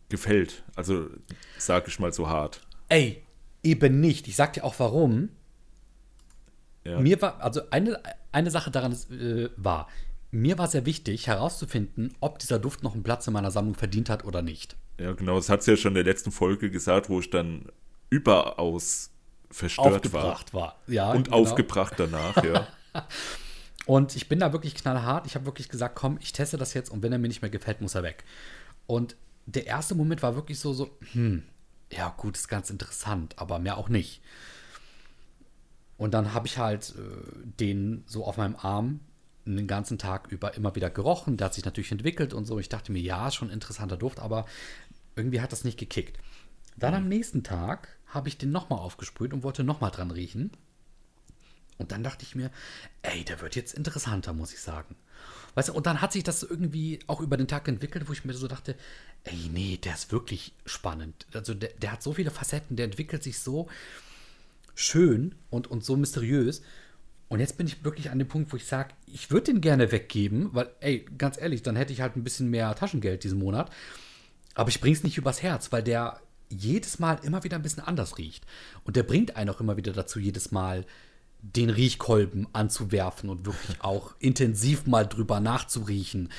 gefällt. 0.10 0.64
Also, 0.76 1.10
sag 1.58 1.88
ich 1.88 2.00
mal 2.00 2.14
so 2.14 2.30
hart. 2.30 2.62
Ey, 2.90 3.24
eben 3.64 4.00
nicht. 4.00 4.28
Ich 4.28 4.36
sag 4.36 4.54
dir 4.54 4.64
auch 4.64 4.76
warum. 4.78 5.30
Ja. 6.84 7.00
Mir 7.00 7.22
war, 7.22 7.42
also 7.42 7.62
eine, 7.70 8.00
eine 8.32 8.52
Sache 8.52 8.72
daran 8.72 8.92
ist, 8.92 9.12
äh, 9.12 9.50
war, 9.58 9.88
mir 10.32 10.58
war 10.58 10.68
sehr 10.68 10.86
wichtig 10.86 11.28
herauszufinden, 11.28 12.14
ob 12.20 12.40
dieser 12.40 12.60
Duft 12.60 12.84
noch 12.84 12.94
einen 12.94 13.04
Platz 13.04 13.28
in 13.28 13.34
meiner 13.34 13.52
Sammlung 13.52 13.76
verdient 13.76 14.10
hat 14.10 14.26
oder 14.26 14.42
nicht. 14.42 14.78
Ja, 15.00 15.14
genau. 15.14 15.36
Das 15.36 15.50
hat 15.50 15.64
sie 15.64 15.72
ja 15.72 15.78
schon 15.78 15.92
in 15.92 15.96
der 15.96 16.04
letzten 16.06 16.32
Folge 16.32 16.72
gesagt, 16.72 17.10
wo 17.10 17.20
ich 17.20 17.30
dann 17.30 17.66
überaus 18.10 19.12
verstört 19.50 19.96
Aufgebracht 19.96 20.54
war. 20.54 20.80
Ja, 20.88 21.10
war. 21.10 21.16
Und 21.16 21.26
genau. 21.26 21.38
aufgebracht 21.38 21.94
danach, 21.98 22.44
ja. 22.44 22.68
Und 23.86 24.16
ich 24.16 24.30
bin 24.30 24.40
da 24.40 24.54
wirklich 24.54 24.76
knallhart. 24.76 25.26
Ich 25.26 25.36
habe 25.36 25.46
wirklich 25.46 25.68
gesagt, 25.68 25.96
komm, 25.96 26.18
ich 26.22 26.34
teste 26.34 26.58
das 26.58 26.74
jetzt 26.74 26.92
und 26.92 27.02
wenn 27.02 27.12
er 27.12 27.18
mir 27.18 27.28
nicht 27.28 27.42
mehr 27.42 27.50
gefällt, 27.50 27.82
muss 27.82 27.96
er 27.96 28.04
weg. 28.04 28.24
Und 28.86 29.16
der 29.48 29.66
erste 29.66 29.96
Moment 29.96 30.22
war 30.22 30.36
wirklich 30.36 30.60
so, 30.60 30.72
so, 30.72 30.96
hm, 31.14 31.44
ja 31.92 32.14
gut, 32.16 32.38
ist 32.38 32.48
ganz 32.48 32.70
interessant, 32.70 33.34
aber 33.38 33.60
mehr 33.60 33.78
auch 33.78 33.90
nicht. 33.90 34.22
Und 35.98 36.14
dann 36.14 36.34
habe 36.34 36.48
ich 36.48 36.58
halt 36.58 36.94
äh, 36.98 37.02
den 37.60 38.04
so 38.06 38.26
auf 38.26 38.38
meinem 38.38 38.56
Arm 38.56 39.00
den 39.46 39.68
ganzen 39.68 39.98
Tag 39.98 40.32
über 40.32 40.56
immer 40.56 40.76
wieder 40.76 40.90
gerochen. 40.90 41.38
Der 41.38 41.46
hat 41.46 41.54
sich 41.54 41.66
natürlich 41.66 41.92
entwickelt 41.92 42.34
und 42.34 42.46
so. 42.46 42.60
Ich 42.60 42.70
dachte 42.70 42.92
mir, 42.92 43.02
ja, 43.02 43.32
schon 43.32 43.50
interessanter 43.50 43.98
Duft, 43.98 44.20
aber 44.20 44.46
irgendwie 45.16 45.42
hat 45.42 45.52
das 45.52 45.64
nicht 45.64 45.80
gekickt. 45.80 46.20
Dann 46.78 46.94
am 46.94 47.08
nächsten 47.08 47.44
Tag 47.44 47.90
habe 48.08 48.30
ich 48.30 48.38
den 48.38 48.52
nochmal 48.52 48.80
aufgesprüht 48.80 49.34
und 49.34 49.44
wollte 49.44 49.64
nochmal 49.64 49.92
dran 49.92 50.12
riechen. 50.12 50.52
Und 51.78 51.92
dann 51.92 52.04
dachte 52.04 52.24
ich 52.24 52.36
mir, 52.36 52.52
ey, 53.02 53.24
der 53.24 53.42
wird 53.42 53.56
jetzt 53.56 53.74
interessanter, 53.74 54.34
muss 54.34 54.54
ich 54.54 54.60
sagen. 54.60 54.96
Weißt 55.56 55.70
du, 55.70 55.74
und 55.74 55.86
dann 55.86 56.02
hat 56.02 56.14
sich 56.14 56.24
das 56.24 56.44
irgendwie 56.44 57.00
auch 57.08 57.20
über 57.22 57.38
den 57.38 57.48
Tag 57.48 57.68
entwickelt, 57.68 58.08
wo 58.08 58.14
ich 58.14 58.24
mir 58.24 58.34
so 58.34 58.48
dachte, 58.48 58.76
ey, 59.24 59.50
nee, 59.52 59.78
der 59.78 59.96
ist 59.96 60.12
wirklich 60.12 60.54
spannend. 60.66 61.26
Also 61.34 61.54
der, 61.54 61.70
der 61.74 61.92
hat 61.92 62.04
so 62.04 62.14
viele 62.14 62.32
Facetten, 62.32 62.78
der 62.78 62.86
entwickelt 62.86 63.24
sich 63.24 63.40
so 63.40 63.68
schön 64.76 65.36
und, 65.50 65.68
und 65.68 65.84
so 65.84 65.98
mysteriös. 65.98 66.62
Und 67.32 67.40
jetzt 67.40 67.58
bin 67.58 67.66
ich 67.66 67.86
wirklich 67.86 68.12
an 68.12 68.20
dem 68.20 68.28
Punkt, 68.28 68.52
wo 68.52 68.58
ich 68.58 68.66
sage, 68.66 68.90
ich 69.08 69.32
würde 69.32 69.54
den 69.54 69.62
gerne 69.62 69.94
weggeben, 69.94 70.50
weil, 70.52 70.70
ey, 70.82 71.06
ganz 71.18 71.40
ehrlich, 71.40 71.64
dann 71.64 71.78
hätte 71.78 71.94
ich 71.94 72.02
halt 72.02 72.18
ein 72.18 72.26
bisschen 72.26 72.50
mehr 72.50 72.76
Taschengeld 72.76 73.24
diesen 73.24 73.40
Monat. 73.40 73.72
Aber 74.54 74.68
ich 74.68 74.82
bring's 74.82 75.04
nicht 75.04 75.18
übers 75.18 75.42
Herz, 75.42 75.72
weil 75.72 75.82
der 75.82 76.20
jedes 76.50 77.00
Mal 77.00 77.22
immer 77.24 77.46
wieder 77.46 77.56
ein 77.56 77.62
bisschen 77.62 77.84
anders 77.84 78.18
riecht. 78.18 78.46
Und 78.84 78.98
der 78.98 79.04
bringt 79.04 79.38
einen 79.38 79.50
auch 79.50 79.62
immer 79.62 79.78
wieder 79.78 79.94
dazu, 79.94 80.20
jedes 80.20 80.52
Mal 80.52 80.86
den 81.44 81.70
Riechkolben 81.70 82.48
anzuwerfen 82.54 83.30
und 83.30 83.46
wirklich 83.46 83.78
auch 83.82 84.14
intensiv 84.20 84.86
mal 84.86 85.06
drüber 85.06 85.40
nachzuriechen, 85.40 86.30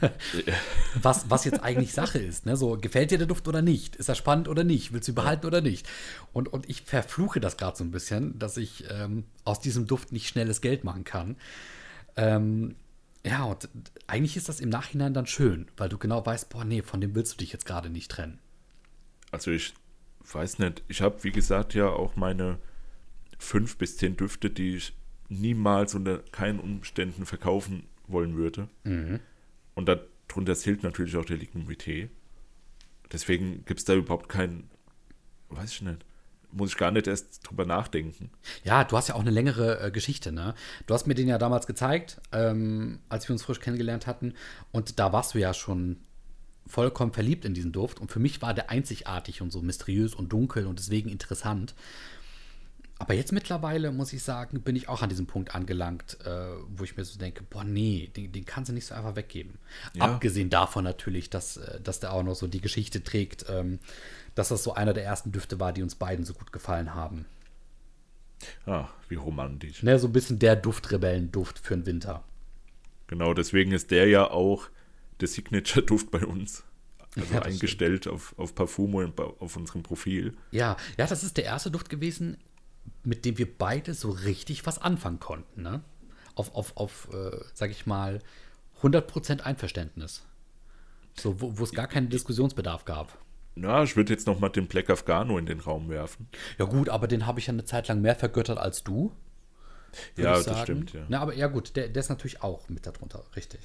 was, 1.02 1.30
was 1.30 1.44
jetzt 1.44 1.62
eigentlich 1.62 1.92
Sache 1.92 2.18
ist. 2.18 2.46
Ne? 2.46 2.56
So, 2.56 2.76
gefällt 2.76 3.10
dir 3.10 3.18
der 3.18 3.26
Duft 3.26 3.46
oder 3.48 3.62
nicht? 3.62 3.96
Ist 3.96 4.08
er 4.08 4.14
spannend 4.14 4.48
oder 4.48 4.64
nicht? 4.64 4.92
Willst 4.92 5.08
du 5.08 5.12
ihn 5.12 5.16
behalten 5.16 5.46
oder 5.46 5.60
nicht? 5.60 5.86
Und, 6.32 6.52
und 6.52 6.68
ich 6.68 6.82
verfluche 6.82 7.40
das 7.40 7.56
gerade 7.56 7.76
so 7.76 7.84
ein 7.84 7.90
bisschen, 7.90 8.38
dass 8.38 8.56
ich 8.56 8.84
ähm, 8.90 9.24
aus 9.44 9.60
diesem 9.60 9.86
Duft 9.86 10.12
nicht 10.12 10.28
schnelles 10.28 10.60
Geld 10.60 10.84
machen 10.84 11.04
kann. 11.04 11.36
Ähm, 12.16 12.76
ja, 13.24 13.44
und 13.44 13.68
eigentlich 14.06 14.36
ist 14.36 14.48
das 14.48 14.60
im 14.60 14.68
Nachhinein 14.68 15.12
dann 15.12 15.26
schön, 15.26 15.66
weil 15.76 15.88
du 15.88 15.98
genau 15.98 16.24
weißt, 16.24 16.48
boah, 16.48 16.64
nee, 16.64 16.82
von 16.82 17.00
dem 17.00 17.14
willst 17.14 17.34
du 17.34 17.38
dich 17.38 17.52
jetzt 17.52 17.66
gerade 17.66 17.90
nicht 17.90 18.10
trennen. 18.10 18.38
Also, 19.32 19.50
ich 19.50 19.74
weiß 20.32 20.60
nicht. 20.60 20.82
Ich 20.88 21.02
habe, 21.02 21.22
wie 21.24 21.32
gesagt, 21.32 21.74
ja 21.74 21.88
auch 21.88 22.16
meine 22.16 22.58
fünf 23.38 23.76
bis 23.76 23.96
zehn 23.96 24.16
Düfte, 24.16 24.50
die 24.50 24.76
ich 24.76 24.92
niemals 25.28 25.94
unter 25.94 26.18
keinen 26.32 26.60
Umständen 26.60 27.26
verkaufen 27.26 27.84
wollen 28.06 28.36
würde. 28.36 28.68
Und 29.74 29.88
darunter 29.88 30.54
zählt 30.54 30.82
natürlich 30.82 31.16
auch 31.16 31.24
der 31.24 31.38
Lignumité. 31.38 32.08
Deswegen 33.12 33.64
gibt 33.64 33.80
es 33.80 33.84
da 33.84 33.94
überhaupt 33.94 34.28
keinen, 34.28 34.68
weiß 35.50 35.72
ich 35.72 35.82
nicht, 35.82 36.04
muss 36.52 36.70
ich 36.70 36.76
gar 36.76 36.90
nicht 36.90 37.06
erst 37.06 37.40
drüber 37.48 37.66
nachdenken. 37.66 38.30
Ja, 38.64 38.84
du 38.84 38.96
hast 38.96 39.08
ja 39.08 39.14
auch 39.14 39.20
eine 39.20 39.30
längere 39.30 39.80
äh, 39.80 39.90
Geschichte, 39.90 40.32
ne? 40.32 40.54
Du 40.86 40.94
hast 40.94 41.06
mir 41.06 41.14
den 41.14 41.28
ja 41.28 41.38
damals 41.38 41.66
gezeigt, 41.66 42.20
ähm, 42.32 43.00
als 43.08 43.28
wir 43.28 43.34
uns 43.34 43.42
frisch 43.42 43.60
kennengelernt 43.60 44.06
hatten. 44.06 44.34
Und 44.72 44.98
da 44.98 45.12
warst 45.12 45.34
du 45.34 45.38
ja 45.38 45.52
schon 45.52 45.98
vollkommen 46.66 47.12
verliebt 47.12 47.44
in 47.44 47.54
diesen 47.54 47.72
Duft. 47.72 48.00
Und 48.00 48.10
für 48.10 48.18
mich 48.18 48.42
war 48.42 48.54
der 48.54 48.70
einzigartig 48.70 49.42
und 49.42 49.52
so 49.52 49.60
mysteriös 49.60 50.14
und 50.14 50.32
dunkel 50.32 50.66
und 50.66 50.78
deswegen 50.78 51.10
interessant. 51.10 51.74
Aber 52.98 53.12
jetzt 53.12 53.32
mittlerweile, 53.32 53.92
muss 53.92 54.12
ich 54.12 54.22
sagen, 54.22 54.62
bin 54.62 54.74
ich 54.74 54.88
auch 54.88 55.02
an 55.02 55.10
diesem 55.10 55.26
Punkt 55.26 55.54
angelangt, 55.54 56.18
äh, 56.24 56.48
wo 56.68 56.82
ich 56.82 56.96
mir 56.96 57.04
so 57.04 57.18
denke, 57.18 57.42
boah, 57.42 57.62
nee, 57.62 58.10
den, 58.16 58.32
den 58.32 58.46
kannst 58.46 58.70
du 58.70 58.72
nicht 58.72 58.86
so 58.86 58.94
einfach 58.94 59.16
weggeben. 59.16 59.58
Ja. 59.92 60.04
Abgesehen 60.04 60.48
davon 60.48 60.84
natürlich, 60.84 61.28
dass, 61.28 61.58
äh, 61.58 61.80
dass 61.80 62.00
der 62.00 62.12
auch 62.12 62.22
noch 62.22 62.34
so 62.34 62.46
die 62.46 62.62
Geschichte 62.62 63.04
trägt, 63.04 63.44
ähm, 63.50 63.80
dass 64.34 64.48
das 64.48 64.62
so 64.62 64.72
einer 64.74 64.94
der 64.94 65.04
ersten 65.04 65.30
Düfte 65.30 65.60
war, 65.60 65.74
die 65.74 65.82
uns 65.82 65.94
beiden 65.94 66.24
so 66.24 66.32
gut 66.32 66.52
gefallen 66.52 66.94
haben. 66.94 67.26
Ah, 68.64 68.88
wie 69.08 69.14
romantisch. 69.16 69.82
Ne, 69.82 69.98
so 69.98 70.06
ein 70.06 70.12
bisschen 70.12 70.38
der 70.38 70.56
Duftrebellenduft 70.56 71.58
für 71.58 71.74
den 71.74 71.86
Winter. 71.86 72.24
Genau, 73.08 73.34
deswegen 73.34 73.72
ist 73.72 73.90
der 73.90 74.08
ja 74.08 74.30
auch 74.30 74.68
der 75.20 75.28
Signature-Duft 75.28 76.10
bei 76.10 76.24
uns. 76.24 76.64
Also 77.14 77.34
ja, 77.34 77.42
eingestellt 77.42 78.06
auf, 78.08 78.34
auf 78.38 78.54
Parfum 78.54 78.94
und 78.94 79.18
auf 79.18 79.56
unserem 79.56 79.82
Profil. 79.82 80.36
Ja, 80.50 80.76
ja, 80.98 81.06
das 81.06 81.24
ist 81.24 81.38
der 81.38 81.44
erste 81.44 81.70
Duft 81.70 81.88
gewesen, 81.88 82.36
mit 83.04 83.24
dem 83.24 83.38
wir 83.38 83.46
beide 83.56 83.94
so 83.94 84.10
richtig 84.10 84.66
was 84.66 84.80
anfangen 84.80 85.20
konnten. 85.20 85.62
Ne? 85.62 85.82
Auf, 86.34 86.54
auf, 86.54 86.76
auf 86.76 87.08
äh, 87.12 87.36
sag 87.54 87.70
ich 87.70 87.86
mal, 87.86 88.20
100% 88.82 89.40
Einverständnis. 89.40 90.24
So, 91.18 91.40
wo 91.40 91.64
es 91.64 91.72
gar 91.72 91.86
keinen 91.86 92.10
Diskussionsbedarf 92.10 92.84
gab. 92.84 93.16
Na, 93.54 93.82
ich 93.82 93.96
würde 93.96 94.12
jetzt 94.12 94.26
noch 94.26 94.38
mal 94.38 94.50
den 94.50 94.66
Black 94.66 94.90
Afghano 94.90 95.38
in 95.38 95.46
den 95.46 95.60
Raum 95.60 95.88
werfen. 95.88 96.28
Ja 96.58 96.66
gut, 96.66 96.90
aber 96.90 97.08
den 97.08 97.26
habe 97.26 97.40
ich 97.40 97.46
ja 97.46 97.54
eine 97.54 97.64
Zeit 97.64 97.88
lang 97.88 98.02
mehr 98.02 98.14
vergöttert 98.14 98.58
als 98.58 98.84
du. 98.84 99.12
Ja, 100.16 100.42
das 100.42 100.60
stimmt, 100.60 100.92
ja. 100.92 101.06
Na, 101.08 101.20
aber 101.20 101.34
ja 101.34 101.46
gut, 101.46 101.74
der, 101.74 101.88
der 101.88 102.00
ist 102.00 102.10
natürlich 102.10 102.42
auch 102.42 102.68
mit 102.68 102.86
darunter, 102.86 103.24
richtig. 103.34 103.60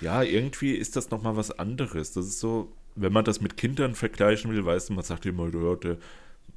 Ja, 0.00 0.22
irgendwie 0.22 0.72
ist 0.72 0.94
das 0.94 1.10
noch 1.10 1.20
mal 1.20 1.36
was 1.36 1.50
anderes. 1.58 2.12
Das 2.12 2.26
ist 2.26 2.38
so, 2.38 2.72
wenn 2.94 3.12
man 3.12 3.24
das 3.24 3.40
mit 3.40 3.56
Kindern 3.56 3.96
vergleichen 3.96 4.52
will, 4.52 4.64
weißt 4.64 4.90
du, 4.90 4.92
man 4.92 5.04
sagt 5.04 5.26
immer, 5.26 5.48
ja, 5.52 5.96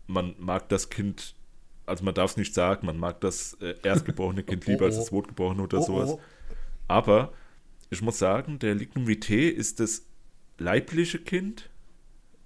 man 0.05 0.35
mag 0.37 0.69
das 0.69 0.91
Kind 0.91 1.33
also 1.85 2.03
man 2.03 2.13
darf 2.13 2.31
es 2.31 2.37
nicht 2.37 2.53
sagen, 2.53 2.85
man 2.85 2.97
mag 2.97 3.21
das 3.21 3.53
äh, 3.61 3.75
erstgeborene 3.83 4.43
Kind 4.43 4.65
lieber 4.67 4.81
oh, 4.81 4.83
oh. 4.83 4.87
als 4.87 4.97
das 4.97 5.05
Zwotgeborene 5.07 5.63
oder 5.63 5.79
oh, 5.79 5.83
sowas. 5.83 6.09
Oh. 6.11 6.21
Aber 6.87 7.33
ich 7.89 8.01
muss 8.01 8.19
sagen, 8.19 8.59
der 8.59 8.75
Lignum 8.75 9.07
Vitae 9.07 9.49
ist 9.49 9.79
das 9.79 10.05
leibliche 10.57 11.19
Kind, 11.19 11.69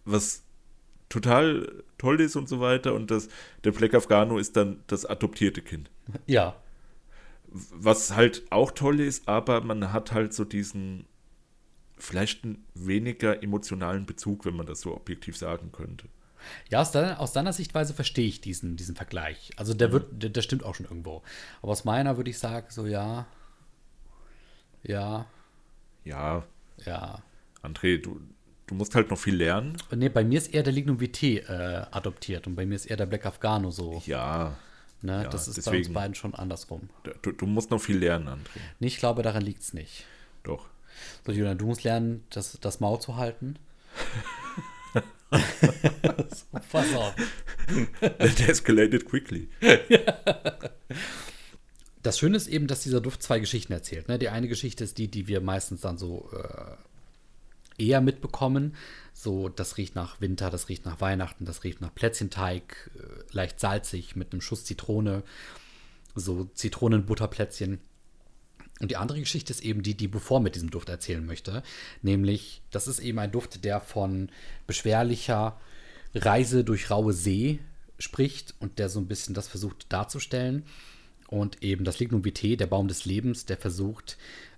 was 0.06 0.43
total 1.10 1.84
toll 1.97 2.21
ist 2.21 2.36
und 2.36 2.47
so 2.47 2.60
weiter. 2.60 2.93
Und 2.93 3.12
das, 3.12 3.30
der 3.63 3.71
Black 3.71 3.93
Afghano 3.93 4.38
ist 4.38 4.56
dann 4.56 4.84
das 4.88 5.06
adoptierte 5.06 5.62
Kind. 5.62 5.89
Ja. 6.25 6.56
Was 7.47 8.15
halt 8.15 8.43
auch 8.52 8.71
toll 8.71 8.99
ist, 8.99 9.28
aber 9.28 9.62
man 9.62 9.91
hat 9.91 10.12
halt 10.12 10.34
so 10.34 10.45
diesen 10.45 11.06
vielleicht 11.97 12.43
einen 12.43 12.65
weniger 12.75 13.43
emotionalen 13.43 14.06
Bezug, 14.06 14.45
wenn 14.45 14.56
man 14.56 14.65
das 14.65 14.82
so 14.82 14.95
objektiv 14.95 15.36
sagen 15.36 15.71
könnte. 15.71 16.08
Ja, 16.69 16.82
aus 16.82 16.91
deiner, 16.91 17.19
aus 17.19 17.34
deiner 17.34 17.54
Sichtweise 17.54 17.93
verstehe 17.93 18.28
ich 18.28 18.41
diesen, 18.41 18.75
diesen 18.75 18.95
Vergleich. 18.95 19.52
Also 19.58 19.73
der 19.73 19.91
wird, 19.91 20.23
der, 20.23 20.30
der, 20.30 20.41
stimmt 20.41 20.63
auch 20.63 20.75
schon 20.75 20.86
irgendwo. 20.86 21.23
Aber 21.62 21.71
aus 21.71 21.86
meiner 21.86 22.17
würde 22.17 22.30
ich 22.30 22.39
sagen, 22.39 22.67
so 22.69 22.86
ja. 22.86 23.28
Ja. 24.84 25.25
Ja. 26.04 26.43
Ja. 26.86 27.21
André, 27.62 28.02
du, 28.02 28.21
du 28.67 28.75
musst 28.75 28.95
halt 28.95 29.10
noch 29.10 29.17
viel 29.17 29.36
lernen. 29.36 29.78
Nee, 29.91 30.10
bei 30.10 30.23
mir 30.23 30.38
ist 30.38 30.54
eher 30.54 30.63
der 30.63 30.73
Lignum 30.73 30.99
VT 30.99 31.23
äh, 31.23 31.86
adoptiert 31.91 32.47
und 32.47 32.56
bei 32.56 32.65
mir 32.65 32.75
ist 32.75 32.86
eher 32.86 32.97
der 32.97 33.06
Black 33.06 33.25
Afghano 33.25 33.71
so. 33.71 34.02
Ja. 34.06 34.58
Ne, 35.02 35.23
ja, 35.23 35.30
das 35.30 35.47
ist 35.47 35.58
deswegen, 35.58 35.71
bei 35.71 35.88
uns 35.88 35.93
beiden 35.93 36.15
schon 36.15 36.36
andersrum. 36.36 36.89
Du, 37.21 37.32
du 37.32 37.45
musst 37.45 37.71
noch 37.71 37.80
viel 37.80 37.97
lernen, 37.97 38.28
André. 38.28 38.60
Nee, 38.80 38.88
ich 38.88 38.97
glaube, 38.97 39.23
daran 39.23 39.43
liegt 39.43 39.62
es 39.62 39.73
nicht. 39.73 40.06
Doch. 40.43 40.67
So, 41.25 41.32
Julian, 41.32 41.58
du 41.58 41.67
musst 41.67 41.84
lernen, 41.84 42.25
das, 42.30 42.58
das 42.60 42.80
Maul 42.80 42.99
zu 42.99 43.15
halten. 43.15 43.56
Pass 46.71 46.93
auf. 46.93 47.15
It 48.02 48.47
escalated 48.47 49.06
quickly. 49.06 49.49
Das 52.02 52.17
Schöne 52.17 52.38
ist 52.38 52.47
eben, 52.47 52.67
dass 52.67 52.84
dieser 52.84 53.02
Duft 53.02 53.21
zwei 53.21 53.39
Geschichten 53.39 53.73
erzählt. 53.73 54.08
Ne? 54.08 54.17
Die 54.17 54.30
eine 54.30 54.47
Geschichte 54.47 54.84
ist 54.84 54.97
die, 54.97 55.10
die 55.10 55.28
wir 55.28 55.41
meistens 55.41 55.82
dann 55.82 55.97
so 55.97 56.30
äh, 56.34 57.84
eher 57.84 58.02
mitbekommen. 58.02 58.75
So, 59.13 59.49
das 59.49 59.78
riecht 59.78 59.95
nach 59.95 60.21
Winter, 60.21 60.49
das 60.49 60.69
riecht 60.69 60.86
nach 60.86 61.02
Weihnachten, 61.02 61.45
das 61.45 61.63
riecht 61.63 61.82
nach 61.82 61.93
Plätzchenteig, 61.93 62.89
äh, 62.95 63.34
leicht 63.36 63.60
salzig 63.60 64.15
mit 64.15 64.32
einem 64.32 64.41
Schuss 64.41 64.63
Zitrone, 64.63 65.23
so 66.15 66.45
Zitronenbutterplätzchen. 66.54 67.80
Und 68.80 68.92
die 68.92 68.98
andere 68.98 69.20
Geschichte 69.20 69.52
ist 69.52 69.63
eben 69.63 69.84
die, 69.84 69.96
die 69.96 70.08
bevor 70.08 70.39
mit 70.39 70.56
diesem 70.56 70.72
Duft 70.72 70.89
erzählen 70.89 71.26
möchte. 71.26 71.63
Nämlich, 72.02 72.62
das 72.72 72.88
ist 72.88 73.00
eben 73.00 73.20
ein 73.20 73.32
Duft, 73.32 73.65
der 73.65 73.82
von 73.82 74.30
beschwerlicher 74.68 75.60
Reise 76.15 76.63
durch 76.63 76.89
raue 76.89 77.13
See 77.13 77.60
spricht 77.98 78.56
und 78.60 78.80
der 78.80 78.89
so 78.89 79.00
ein 79.00 79.08
bisschen 79.08 79.34
das 79.34 79.48
versucht 79.48 79.92
darzustellen. 79.92 80.63
Und 81.28 81.62
eben 81.62 81.84
das 81.84 82.00
Lignum 82.00 82.24
Vitae, 82.24 82.56
der 82.56 82.68
Baum 82.68 82.88
des 82.88 83.06
Lebens, 83.06 83.46
der 83.46 83.58
versucht 83.58 84.18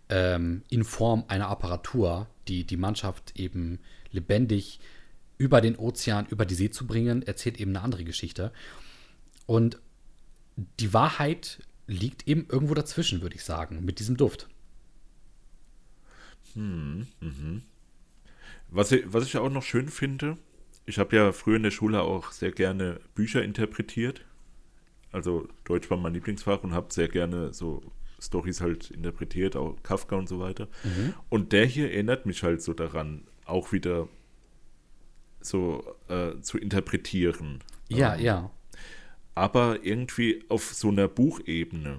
ähm, 0.10 0.62
in 0.70 0.84
Form 0.84 1.26
einer 1.28 1.50
Apparatur, 1.50 2.28
die 2.48 2.64
die 2.64 2.78
Mannschaft 2.78 3.38
eben 3.38 3.80
lebendig 4.12 4.80
über 5.38 5.60
den 5.60 5.76
Ozean, 5.76 6.28
über 6.28 6.46
die 6.46 6.54
See 6.54 6.70
zu 6.70 6.86
bringen, 6.86 7.24
erzählt 7.24 7.60
eben 7.60 7.72
eine 7.72 7.82
andere 7.84 8.04
Geschichte. 8.04 8.52
Und 9.48 9.80
die 10.80 10.94
Wahrheit 10.94 11.60
liegt 11.92 12.28
eben 12.28 12.48
irgendwo 12.50 12.74
dazwischen, 12.74 13.22
würde 13.22 13.36
ich 13.36 13.44
sagen, 13.44 13.84
mit 13.84 14.00
diesem 14.00 14.18
Duft. 14.18 14.48
Hm, 16.54 17.08
mhm. 17.20 17.62
Was, 18.70 18.92
ich, 18.92 19.04
was 19.12 19.26
ich 19.26 19.38
auch 19.38 19.50
noch 19.50 19.64
schön 19.64 19.90
finde, 19.90 20.38
ich 20.86 20.98
habe 20.98 21.16
ja 21.16 21.32
früher 21.32 21.58
in 21.58 21.64
der 21.64 21.72
Schule 21.72 22.02
auch 22.02 22.32
sehr 22.32 22.52
gerne 22.52 23.00
Bücher 23.14 23.44
interpretiert. 23.44 24.26
Also 25.12 25.48
Deutsch 25.66 25.90
war 25.90 25.98
mein 25.98 26.14
Lieblingsfach 26.14 26.64
und 26.64 26.74
habe 26.74 26.94
sehr 26.94 27.10
gerne 27.10 27.54
so 27.54 27.82
Stories 28.20 28.62
halt 28.62 28.92
interpretiert, 28.92 29.56
auch 29.56 29.76
Kafka 29.84 30.16
und 30.16 30.30
so 30.30 30.40
weiter. 30.40 30.68
Mhm. 30.84 31.14
Und 31.30 31.52
der 31.52 31.66
hier 31.66 31.92
erinnert 31.92 32.26
mich 32.26 32.44
halt 32.44 32.62
so 32.62 32.74
daran, 32.74 33.28
auch 33.46 33.72
wieder 33.72 34.08
so 35.42 35.96
äh, 36.08 36.40
zu 36.42 36.58
interpretieren. 36.58 37.60
Ja, 37.90 38.16
ähm, 38.16 38.22
ja 38.22 38.52
aber 39.42 39.84
irgendwie 39.84 40.44
auf 40.50 40.72
so 40.72 40.90
einer 40.90 41.08
Buchebene. 41.08 41.98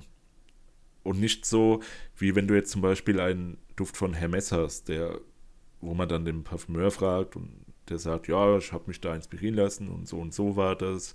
Und 1.03 1.19
nicht 1.19 1.45
so, 1.45 1.83
wie 2.17 2.37
wenn 2.37 2.47
du 2.47 2.55
jetzt 2.55 2.71
zum 2.71 2.83
Beispiel 2.83 3.19
einen 3.19 3.59
Duft 3.75 3.97
von 3.97 4.15
Hermes 4.15 4.53
hast, 4.53 4.89
der, 4.89 5.19
wo 5.81 5.93
man 5.93 6.09
dann 6.09 6.25
den 6.25 6.45
Parfümeur 6.45 6.93
fragt 6.93 7.35
und 7.35 7.51
der 7.89 7.99
sagt, 7.99 8.29
ja, 8.29 8.59
ich 8.59 8.71
habe 8.71 8.85
mich 8.87 9.01
da 9.01 9.13
inspirieren 9.13 9.57
lassen 9.57 9.89
und 9.89 10.07
so 10.07 10.19
und 10.19 10.33
so 10.33 10.55
war 10.55 10.77
das. 10.77 11.15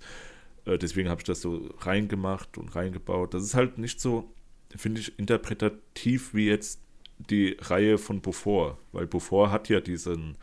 Äh, 0.66 0.76
deswegen 0.76 1.08
habe 1.08 1.22
ich 1.22 1.24
das 1.24 1.40
so 1.40 1.66
reingemacht 1.78 2.58
und 2.58 2.76
reingebaut. 2.76 3.32
Das 3.32 3.42
ist 3.42 3.54
halt 3.54 3.78
nicht 3.78 3.98
so, 3.98 4.30
finde 4.76 5.00
ich, 5.00 5.18
interpretativ 5.18 6.34
wie 6.34 6.48
jetzt 6.48 6.82
die 7.30 7.56
Reihe 7.58 7.96
von 7.96 8.20
Beaufort, 8.20 8.76
weil 8.92 9.06
Beaufort 9.06 9.50
hat 9.50 9.70
ja 9.70 9.80
diesen 9.80 10.36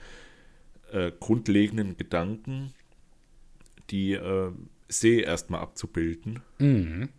äh, 0.91 1.11
grundlegenden 1.19 1.95
Gedanken, 1.95 2.73
die 3.91 4.13
äh, 4.13 4.51
See 4.87 5.21
erstmal 5.21 5.61
abzubilden. 5.61 6.41
Mhm. 6.59 7.09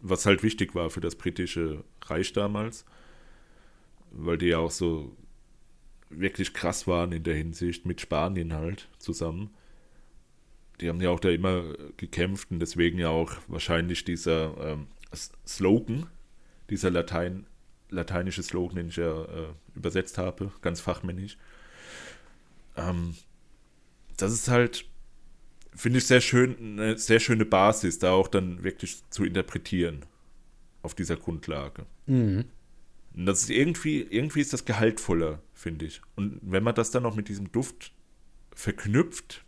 Was 0.00 0.26
halt 0.26 0.42
wichtig 0.42 0.74
war 0.74 0.90
für 0.90 1.00
das 1.00 1.14
britische 1.14 1.84
Reich 2.06 2.32
damals, 2.32 2.84
weil 4.10 4.38
die 4.38 4.46
ja 4.46 4.58
auch 4.58 4.70
so 4.70 5.16
wirklich 6.10 6.52
krass 6.52 6.86
waren 6.86 7.12
in 7.12 7.22
der 7.22 7.34
Hinsicht 7.34 7.86
mit 7.86 8.00
Spanien 8.00 8.52
halt 8.52 8.88
zusammen. 8.98 9.50
Die 10.80 10.88
haben 10.88 11.00
ja 11.00 11.10
auch 11.10 11.20
da 11.20 11.30
immer 11.30 11.74
gekämpft 11.96 12.50
und 12.50 12.60
deswegen 12.60 12.98
ja 12.98 13.08
auch 13.08 13.32
wahrscheinlich 13.46 14.04
dieser 14.04 14.56
ähm, 14.72 14.86
Slogan, 15.46 16.06
dieser 16.70 16.90
Latein, 16.90 17.46
lateinische 17.90 18.42
Slogan, 18.42 18.76
den 18.76 18.88
ich 18.88 18.96
ja 18.96 19.24
äh, 19.24 19.48
übersetzt 19.74 20.18
habe, 20.18 20.50
ganz 20.60 20.80
fachmännisch. 20.80 21.38
Ähm, 22.76 23.14
das 24.16 24.32
ist 24.32 24.48
halt 24.48 24.86
finde 25.74 25.98
ich 25.98 26.06
sehr 26.06 26.20
schön, 26.20 26.56
eine 26.80 26.98
sehr 26.98 27.20
schöne 27.20 27.44
Basis, 27.44 27.98
da 27.98 28.12
auch 28.12 28.28
dann 28.28 28.62
wirklich 28.62 29.02
zu 29.10 29.24
interpretieren 29.24 30.04
auf 30.82 30.94
dieser 30.94 31.16
Grundlage. 31.16 31.86
Mhm. 32.06 32.44
Und 33.14 33.26
das 33.26 33.42
ist 33.42 33.50
irgendwie, 33.50 34.02
irgendwie 34.02 34.40
ist 34.40 34.52
das 34.52 34.64
gehaltvoller, 34.64 35.40
finde 35.54 35.86
ich. 35.86 36.00
Und 36.16 36.40
wenn 36.42 36.62
man 36.62 36.74
das 36.74 36.90
dann 36.90 37.02
noch 37.02 37.14
mit 37.14 37.28
diesem 37.28 37.52
Duft 37.52 37.92
verknüpft, 38.54 39.44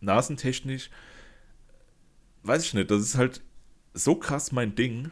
nasentechnisch, 0.00 0.90
weiß 2.42 2.64
ich 2.64 2.74
nicht, 2.74 2.90
das 2.90 3.02
ist 3.02 3.16
halt 3.16 3.42
so 3.94 4.16
krass 4.16 4.52
mein 4.52 4.74
Ding, 4.74 5.10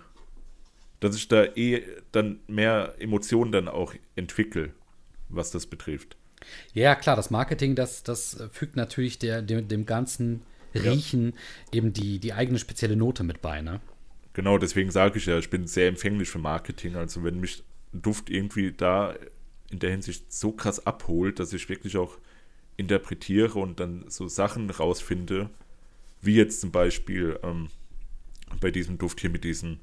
dass 1.00 1.16
ich 1.16 1.28
da 1.28 1.44
eh 1.44 1.82
dann 2.12 2.40
mehr 2.46 2.94
Emotionen 2.98 3.52
dann 3.52 3.68
auch 3.68 3.94
entwickle, 4.16 4.72
was 5.28 5.50
das 5.50 5.66
betrifft. 5.66 6.16
Ja, 6.74 6.94
klar, 6.94 7.16
das 7.16 7.30
Marketing, 7.30 7.74
das, 7.74 8.02
das 8.02 8.42
fügt 8.52 8.76
natürlich 8.76 9.18
der, 9.18 9.42
dem, 9.42 9.68
dem 9.68 9.86
Ganzen 9.86 10.42
Riechen 10.74 11.34
eben 11.72 11.92
die, 11.92 12.18
die 12.18 12.32
eigene 12.32 12.58
spezielle 12.58 12.96
Note 12.96 13.24
mit 13.24 13.42
bei, 13.42 13.60
ne? 13.60 13.80
Genau, 14.34 14.56
deswegen 14.56 14.90
sage 14.90 15.18
ich 15.18 15.26
ja, 15.26 15.38
ich 15.38 15.50
bin 15.50 15.66
sehr 15.66 15.88
empfänglich 15.88 16.30
für 16.30 16.38
Marketing. 16.38 16.96
Also 16.96 17.22
wenn 17.22 17.40
mich 17.40 17.62
Duft 17.92 18.30
irgendwie 18.30 18.72
da 18.72 19.14
in 19.70 19.78
der 19.78 19.90
Hinsicht 19.90 20.32
so 20.32 20.52
krass 20.52 20.86
abholt, 20.86 21.38
dass 21.38 21.52
ich 21.52 21.68
wirklich 21.68 21.96
auch 21.98 22.16
interpretiere 22.76 23.58
und 23.58 23.80
dann 23.80 24.04
so 24.08 24.28
Sachen 24.28 24.70
rausfinde, 24.70 25.50
wie 26.22 26.36
jetzt 26.36 26.62
zum 26.62 26.70
Beispiel 26.70 27.38
ähm, 27.42 27.68
bei 28.60 28.70
diesem 28.70 28.96
Duft 28.96 29.20
hier 29.20 29.30
mit 29.30 29.44
diesen, 29.44 29.80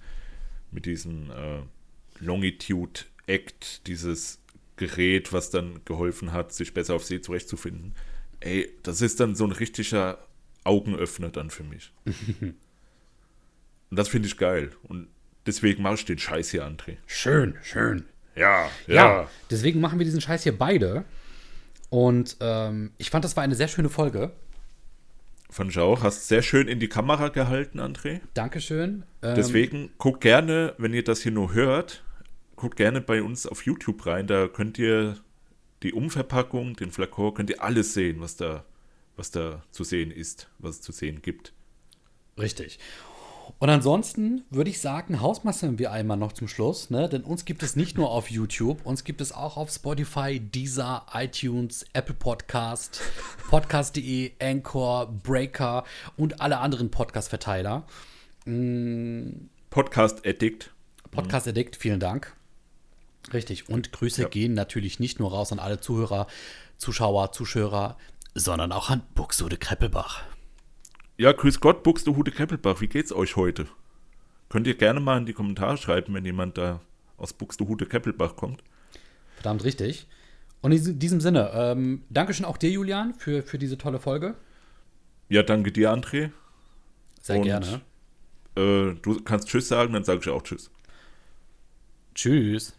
mit 0.72 0.86
diesen 0.86 1.30
äh, 1.30 1.62
Longitude 2.20 3.02
Act, 3.28 3.86
dieses 3.86 4.40
Gerät, 4.80 5.34
was 5.34 5.50
dann 5.50 5.82
geholfen 5.84 6.32
hat, 6.32 6.54
sich 6.54 6.74
besser 6.74 6.96
auf 6.96 7.04
See 7.04 7.20
zurechtzufinden. 7.20 7.94
Ey, 8.40 8.72
das 8.82 9.02
ist 9.02 9.20
dann 9.20 9.36
so 9.36 9.44
ein 9.44 9.52
richtiger 9.52 10.18
Augenöffner 10.64 11.30
dann 11.30 11.50
für 11.50 11.64
mich. 11.64 11.92
Und 12.42 12.56
das 13.92 14.08
finde 14.08 14.30
ich 14.30 14.38
geil. 14.38 14.72
Und 14.84 15.10
deswegen 15.46 15.84
mache 15.84 15.96
ich 15.96 16.06
den 16.06 16.18
Scheiß 16.18 16.52
hier, 16.52 16.66
André. 16.66 16.96
Schön, 17.08 17.58
schön. 17.62 18.06
Ja, 18.36 18.70
ja, 18.88 18.96
ja. 18.96 19.30
deswegen 19.52 19.82
machen 19.82 20.00
wir 20.00 20.06
diesen 20.06 20.22
Scheiß 20.22 20.44
hier 20.44 20.58
beide. 20.58 21.04
Und 21.90 22.38
ähm, 22.40 22.92
ich 22.98 23.10
fand, 23.10 23.26
das 23.26 23.36
war 23.36 23.44
eine 23.44 23.56
sehr 23.56 23.68
schöne 23.68 23.90
Folge. 23.90 24.32
Fand 25.50 25.72
ich 25.72 25.80
auch. 25.80 26.04
Hast 26.04 26.30
sehr 26.30 26.42
schön 26.42 26.70
in 26.70 26.80
die 26.80 26.88
Kamera 26.88 27.28
gehalten, 27.28 27.82
André. 27.82 28.22
Dankeschön. 28.34 29.04
Ähm, 29.22 29.36
deswegen 29.36 29.90
guckt 29.98 30.22
gerne, 30.22 30.74
wenn 30.78 30.94
ihr 30.94 31.04
das 31.04 31.22
hier 31.22 31.34
nur 31.34 31.54
hört, 31.54 32.04
guckt 32.60 32.76
gerne 32.76 33.00
bei 33.00 33.24
uns 33.24 33.48
auf 33.48 33.66
YouTube 33.66 34.06
rein. 34.06 34.28
Da 34.28 34.48
könnt 34.48 34.78
ihr 34.78 35.18
die 35.82 35.94
Umverpackung, 35.94 36.76
den 36.76 36.92
Flakon, 36.92 37.34
könnt 37.34 37.50
ihr 37.50 37.64
alles 37.64 37.94
sehen, 37.94 38.20
was 38.20 38.36
da, 38.36 38.66
was 39.16 39.32
da 39.32 39.64
zu 39.72 39.86
sehen 39.86 40.12
ist, 40.12 40.50
was 40.60 40.76
es 40.76 40.82
zu 40.82 40.92
sehen 40.92 41.22
gibt. 41.22 41.54
Richtig. 42.38 42.78
Und 43.60 43.70
ansonsten 43.70 44.44
würde 44.50 44.70
ich 44.70 44.80
sagen, 44.82 45.22
hausmastern 45.22 45.80
wir 45.80 45.92
einmal 45.92 46.18
noch 46.18 46.34
zum 46.34 46.48
Schluss, 46.48 46.90
ne? 46.90 47.10
denn 47.10 47.24
uns 47.24 47.46
gibt 47.46 47.64
es 47.64 47.76
nicht 47.78 47.98
nur 47.98 48.12
auf 48.12 48.30
YouTube, 48.30 48.86
uns 48.86 49.04
gibt 49.04 49.22
es 49.22 49.32
auch 49.32 49.58
auf 49.58 49.72
Spotify, 49.72 50.40
Deezer, 50.40 51.06
iTunes, 51.14 51.86
Apple 51.94 52.14
Podcast, 52.14 53.02
Podcast.de, 53.50 54.34
Anchor, 54.40 55.08
Breaker 55.08 55.86
und 56.18 56.42
alle 56.42 56.60
anderen 56.60 56.92
Podcast-Verteiler. 56.92 57.86
Mm. 58.46 59.48
Podcast 59.70 60.28
Addict. 60.28 60.72
Podcast 61.12 61.48
Addict, 61.48 61.76
vielen 61.76 62.00
Dank. 62.00 62.36
Richtig. 63.34 63.70
Und 63.70 63.92
Grüße 63.92 64.24
ja. 64.24 64.28
gehen 64.28 64.54
natürlich 64.54 65.00
nicht 65.00 65.20
nur 65.20 65.32
raus 65.32 65.52
an 65.52 65.60
alle 65.60 65.80
Zuhörer, 65.80 66.28
Zuschauer, 66.78 67.32
Zuschauer, 67.32 67.98
sondern 68.36 68.72
auch 68.72 68.90
an 68.90 69.02
Buxtehude 69.16 69.58
Kreppelbach. 69.58 70.24
Ja, 71.18 71.32
grüß 71.34 71.60
Gott, 71.60 71.84
Buxtehude 71.84 72.32
Kreppelbach. 72.32 72.82
Wie 72.82 72.88
geht's 72.88 73.12
euch 73.12 73.36
heute? 73.36 73.68
Könnt 74.48 74.68
ihr 74.68 74.76
gerne 74.76 75.00
mal 75.00 75.18
in 75.18 75.26
die 75.26 75.34
Kommentare 75.34 75.78
schreiben, 75.78 76.14
wenn 76.14 76.26
jemand 76.26 76.58
da 76.58 76.80
aus 77.18 77.34
Buxtehude 77.34 77.86
Kreppelbach 77.86 78.36
kommt. 78.36 78.64
Verdammt 79.36 79.64
richtig. 79.64 80.08
Und 80.62 80.72
in 80.72 81.00
diesem 81.00 81.22
Sinne, 81.22 81.52
ähm, 81.54 82.04
Dankeschön 82.10 82.46
auch 82.46 82.58
dir, 82.58 82.70
Julian, 82.70 83.14
für, 83.14 83.44
für 83.44 83.58
diese 83.58 83.78
tolle 83.78 84.00
Folge. 84.00 84.36
Ja, 85.30 85.44
danke 85.44 85.72
dir, 85.72 85.94
André. 85.94 86.32
Sehr 87.22 87.38
Und, 87.38 87.44
gerne. 87.44 87.82
Äh, 88.56 88.96
du 89.02 89.22
kannst 89.24 89.48
Tschüss 89.48 89.68
sagen, 89.68 89.94
dann 89.94 90.04
sage 90.04 90.20
ich 90.22 90.30
auch 90.30 90.42
Tschüss. 90.42 90.72
Tschüss. 92.16 92.79